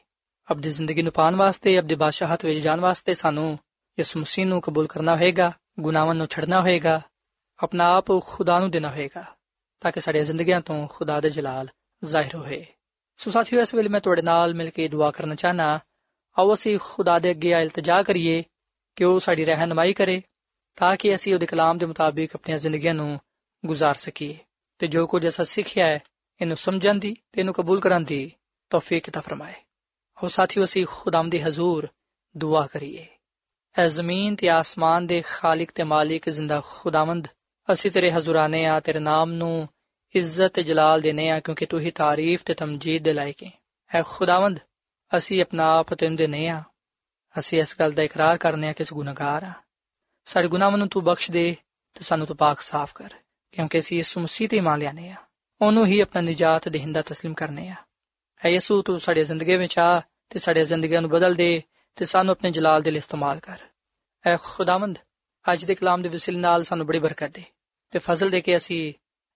[0.50, 3.58] ਆਪਣੀ ਜ਼ਿੰਦਗੀ ਨੂੰ ਪਾਣ ਵਾਸਤੇ ਅਬਦੀ ਬਾਦਸ਼ਾਹਤ ਵਿੱਚ ਜਾਣ ਵਾਸਤੇ ਸਾਨੂੰ
[3.98, 7.00] ਇਸ ਮਸੀਹ ਨੂੰ ਕਬੂਲ ਕਰਨਾ ਹੋਏਗਾ, ਗੁਨਾਹਾਂ ਨੂੰ ਛੱਡਣਾ ਹੋਏਗਾ,
[7.62, 9.36] ਆਪਣਾ ਆਪ ਖੁਦਾ ਨੂੰ ਦੇਣਾ ਹੋਏਗਾ,
[9.80, 11.68] ਤਾਂ ਕਿ ਸਾਡੀਆਂ ਜ਼ਿੰਦਗੀਆਂ ਤੋਂ ਖੁਦਾ ਦੇ ਜਲਾਲ
[12.04, 12.66] ਜ਼ਾਹਿਰ ਹੋਏ।
[13.16, 15.80] ਸੋ ਸਾਥੀਓ, ਇਸ ਵੇਲੇ ਮੈਂ ਤੁਹਾਡੇ ਨਾਲ ਮਿਲ ਕੇ ਦੁਆ ਕਰਨਾ ਚਾਹਨਾ
[16.38, 18.42] ਆਓ ਅਸੀਂ ਖੁਦਾ ਦੇ ਅੱਗੇ ਇਲਤਜਾ ਕਰੀਏ,
[18.96, 20.22] ਕਿ ਉਹ ਸਾਡੀ ਰਹਿਨਮਾਈ ਕਰੇ,
[20.76, 23.20] ਤਾਂ ਕਿ ਅਸੀਂ ਉਹਦੇ ਕਲਾਮ ਦੇ ਮੁਤਾਬਿਕ ਆਪਣੀਆਂ ਜ਼ਿੰਦਗੀਆਂ ਨੂੰ
[23.66, 24.38] ਗੁਜ਼ਾਰ ਸਕੀਏ।
[24.78, 25.98] ਤੇ ਜੋ ਕੁਝ ਅਸਾਂ ਸਿੱਖਿਆ ਹੈ,
[26.40, 28.32] ਇਹਨੂੰ ਸਮਝਣ ਦੀ ਤੇ ਇਹਨੂੰ ਕਬੂਲ ਕਰਨ ਦੀ
[28.71, 29.53] ਤੌਫੀਕ عطا ਫਰਮਾਏ
[30.17, 31.87] ਹੋ ਸਾਥੀਓ ਅਸੀਂ ਖੁਦਾਮ ਦੇ ਹਜ਼ੂਰ
[32.37, 33.05] ਦੁਆ ਕਰੀਏ
[33.75, 37.27] ਐ ਜ਼ਮੀਨ ਤੇ ਆਸਮਾਨ ਦੇ ਖਾਲਿਕ ਤੇ ਮਾਲਿਕ ਜ਼ਿੰਦਾ ਖੁਦਾਵੰਦ
[37.71, 39.67] ਅਸੀਂ ਤੇਰੇ ਹਜ਼ੂਰਾਨੇ ਆ ਤੇਰੇ ਨਾਮ ਨੂੰ
[40.15, 43.51] ਇੱਜ਼ਤ ਤੇ ਜਲਾਲ ਦੇਨੇ ਆ ਕਿਉਂਕਿ ਤੂੰ ਹੀ ਤਾਰੀਫ ਤੇ ਤਮਜੀਦ ਦੇ ਲਾਇਕ ਹੈ
[43.91, 44.59] ਐ ਖੁਦਾਵੰਦ
[45.17, 46.63] ਅਸੀਂ ਆਪਣਾ ਆਪ ਤੈਨੂੰ ਦੇਨੇ ਆ
[47.39, 49.53] ਅਸੀਂ ਇਸ ਗੱਲ ਦਾ ਇਕਰਾਰ ਕਰਨੇ ਆ ਕਿ ਅਸੀਂ ਗੁਨਾਹਗਾਰ ਆ
[50.25, 51.55] ਸਾਡੇ ਗੁਨਾਹਾਂ ਨੂੰ ਤੂੰ ਬਖਸ਼ ਦੇ
[51.93, 53.09] ਤੇ ਸਾਨੂੰ ਤੂੰ ਪਾਕ ਸਾਫ਼ ਕਰ
[53.51, 55.15] ਕਿਉਂਕਿ ਅਸੀਂ ਯਿਸੂ ਮਸੀਹ ਤੇ ਮੰਨ ਲਿਆਨੇ ਆ
[55.61, 57.75] ਉਹਨੂੰ ਹੀ ਆਪਣਾ ਨਜਾਤ ਦੇਹਿੰਦਾ تسلیم ਕਰਨੇ ਆ
[58.44, 61.62] ਹੈ ਯਿਸੂ, ਤੂੰ ਸਾਡੀ ਜ਼ਿੰਦਗੀ ਵਿੱਚ ਆ ਤੇ ਸਾਡੀ ਜ਼ਿੰਦਗੀਆਂ ਨੂੰ ਬਦਲ ਦੇ
[61.96, 63.58] ਤੇ ਸਾਨੂੰ ਆਪਣੇ ਜਲਾਲ ਦੇ ਲਈ ਇਸਤੇਮਾਲ ਕਰ।
[64.26, 64.98] ਐ ਖੁਦਾਵੰਦ,
[65.52, 67.42] ਅੱਜ ਦੇ ਕਲਾਮ ਦੇ ਵਸਿਲ ਨਾਲ ਸਾਨੂੰ ਬੜੀ ਬਰਕਤ ਦੇ
[67.90, 68.94] ਤੇ ਫਜ਼ਲ ਦੇ ਕੇ ਅਸੀਂ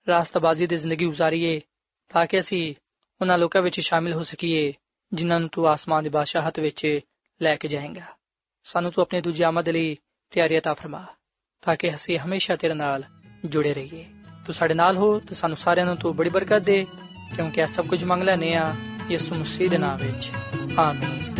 [0.08, 1.60] ਰਾਸਤਬਾਜ਼ੀ ਦੀ ਜ਼ਿੰਦਗੀ گزارੀਏ
[2.08, 2.74] ਤਾਂ ਕਿ ਅਸੀਂ
[3.20, 4.72] ਉਹਨਾਂ ਲੋਕਾਂ ਵਿੱਚ ਸ਼ਾਮਿਲ ਹੋ ਸਕੀਏ
[5.12, 7.00] ਜਿਨ੍ਹਾਂ ਨੂੰ ਤੂੰ ਆਸਮਾਨ ਦੀ ਬਾਦਸ਼ਾਹਤ ਵਿੱਚ
[7.42, 8.02] ਲੈ ਕੇ ਜਾਏਂਗਾ।
[8.64, 9.96] ਸਾਨੂੰ ਤੂੰ ਆਪਣੇ ਦੂਜੀ ਆਮਦ ਲਈ
[10.30, 11.06] ਤਿਆਰੀ عطا ਫਰਮਾ
[11.62, 13.04] ਤਾਂ ਕਿ ਅਸੀਂ ਹਮੇਸ਼ਾ ਤੇਰੇ ਨਾਲ
[13.44, 14.04] ਜੁੜੇ ਰਹੀਏ।
[14.46, 16.86] ਤੂੰ ਸਾਡੇ ਨਾਲ ਹੋ ਤੇ ਸਾਨੂੰ ਸਾਰਿਆਂ ਨੂੰ ਤੂੰ ਬੜੀ ਬਰਕਤ ਦੇ
[17.36, 18.74] ਕਿਉਂਕਿ ਆ ਸਭ ਕੁਝ ਮੰਗ ਲੈਨੇ ਆ
[19.10, 20.30] ਯਿਸੂ ਮਸੀਹ ਦੇ ਨਾਮ ਵਿੱਚ।
[20.78, 21.34] ਆਮੀਨ।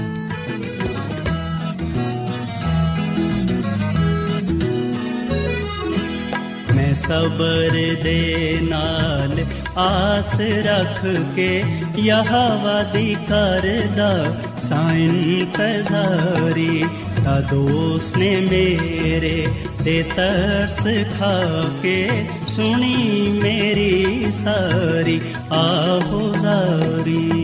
[6.76, 9.44] ਮੈਂ ਸਬਰ ਦੇ ਨਾਲ
[9.78, 11.62] ਆਸ ਰੱਖ ਕੇ
[11.98, 16.84] ਯਹਵਾ ਦੀ ਕਰਦਾ ਸਾਇਨ ਤਜ਼ਾਰੀ
[17.24, 19.46] ਤਾਂ ਦੋਸਤ ਨੇ ਮੇਰੇ
[19.84, 25.20] ਤੇ ਤਰਸ ਖਾ ਕੇ ਸੁਣੀ ਮੇਰੀ ਸਾਰੀ,
[25.52, 27.43] ਆਹੋ ਜ਼ਾਰੀ।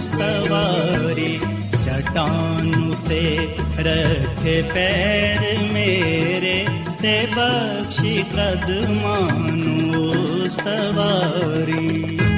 [0.00, 0.64] सवा
[1.84, 3.24] चटाने
[3.86, 6.56] रख पैर मेरे
[7.02, 9.76] ते बक्षि कदमानु
[10.58, 12.37] सवारी।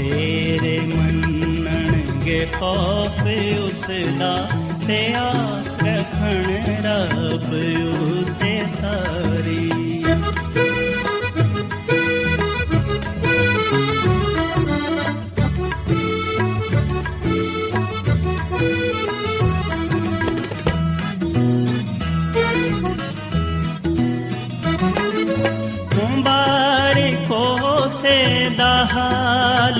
[0.00, 3.20] ਤੇਰੇ ਮੰਨਣਗੇ ਖੌਫ
[3.64, 3.84] ਉਸ
[4.18, 4.48] ਦਾ
[4.86, 6.42] ਤੇ ਆਸ ਰੱਖਣ
[6.84, 7.52] ਰੱਬ
[7.94, 9.79] ਉਤੇ ਸਾਰੀ।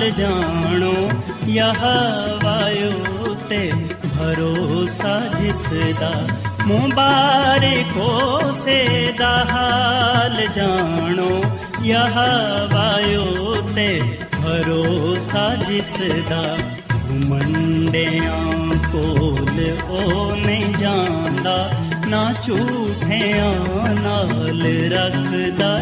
[0.01, 0.93] ਹਾਲ ਜਾਣੋ,
[1.47, 1.81] ਯਹ
[2.43, 3.71] ਵਾਯੂ ਤੇ
[4.05, 5.67] ਭਰੋਸਾ ਜਿਸ
[5.99, 6.11] ਦਾ
[6.65, 11.29] ਮੁਬਾਰਕੋ ਸੇ ਦਾ ਹਾਲ ਜਾਣੋ,
[11.83, 12.17] ਯਹ
[12.73, 14.01] ਵਾਯੂ ਤੇ
[14.35, 15.93] ਭਰੋਸਾ ਜਿਸ
[16.29, 16.57] ਦਾ
[16.93, 21.69] ਘੁਮੰਡਿਆਂ ਕੋਲ ਉਹ ਨਹੀਂ ਜਾਂਦਾ,
[22.07, 23.53] ਨਾ ਝੂਠਿਆਂ
[24.03, 24.61] ਨਾਲ
[24.93, 25.79] ਰੱਖਦਾ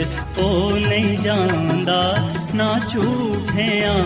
[0.00, 2.16] ਘੁਮੰਡਿਆਂ ਕੋਲ ਉਹ ਨਹੀਂ ਜਾਂਦਾ
[2.54, 3.98] ਨਾ ਝੂਠਿਆਂ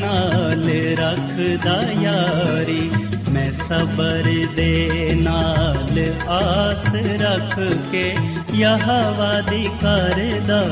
[0.00, 2.90] ਨਾਲ ਰੱਖਦਾ ਯਾਰੀ
[3.32, 7.60] ਮੈਂ ਸਬਰ ਦੇ ਨਾਲ ਆਸ ਰੱਖ
[7.92, 8.14] ਕੇ
[8.54, 10.68] ਯਹਵਾ ਦੀ ਕਰਦਾ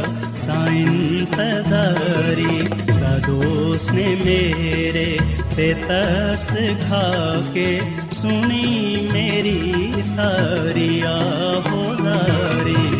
[0.47, 5.19] ਸਾਇੰਤਜ਼ਾਰੀ ਕਦੋਸ ਨੇ ਮੇਰੇ
[5.57, 6.57] ਤੇ ਤਰਸ
[6.89, 7.81] ਖਾ ਕੇ
[8.23, 13.00] ਸੁਣੀ ਮੇਰੀ ਸਾਰੀ ਆਹੋਜ਼ਾਰੀ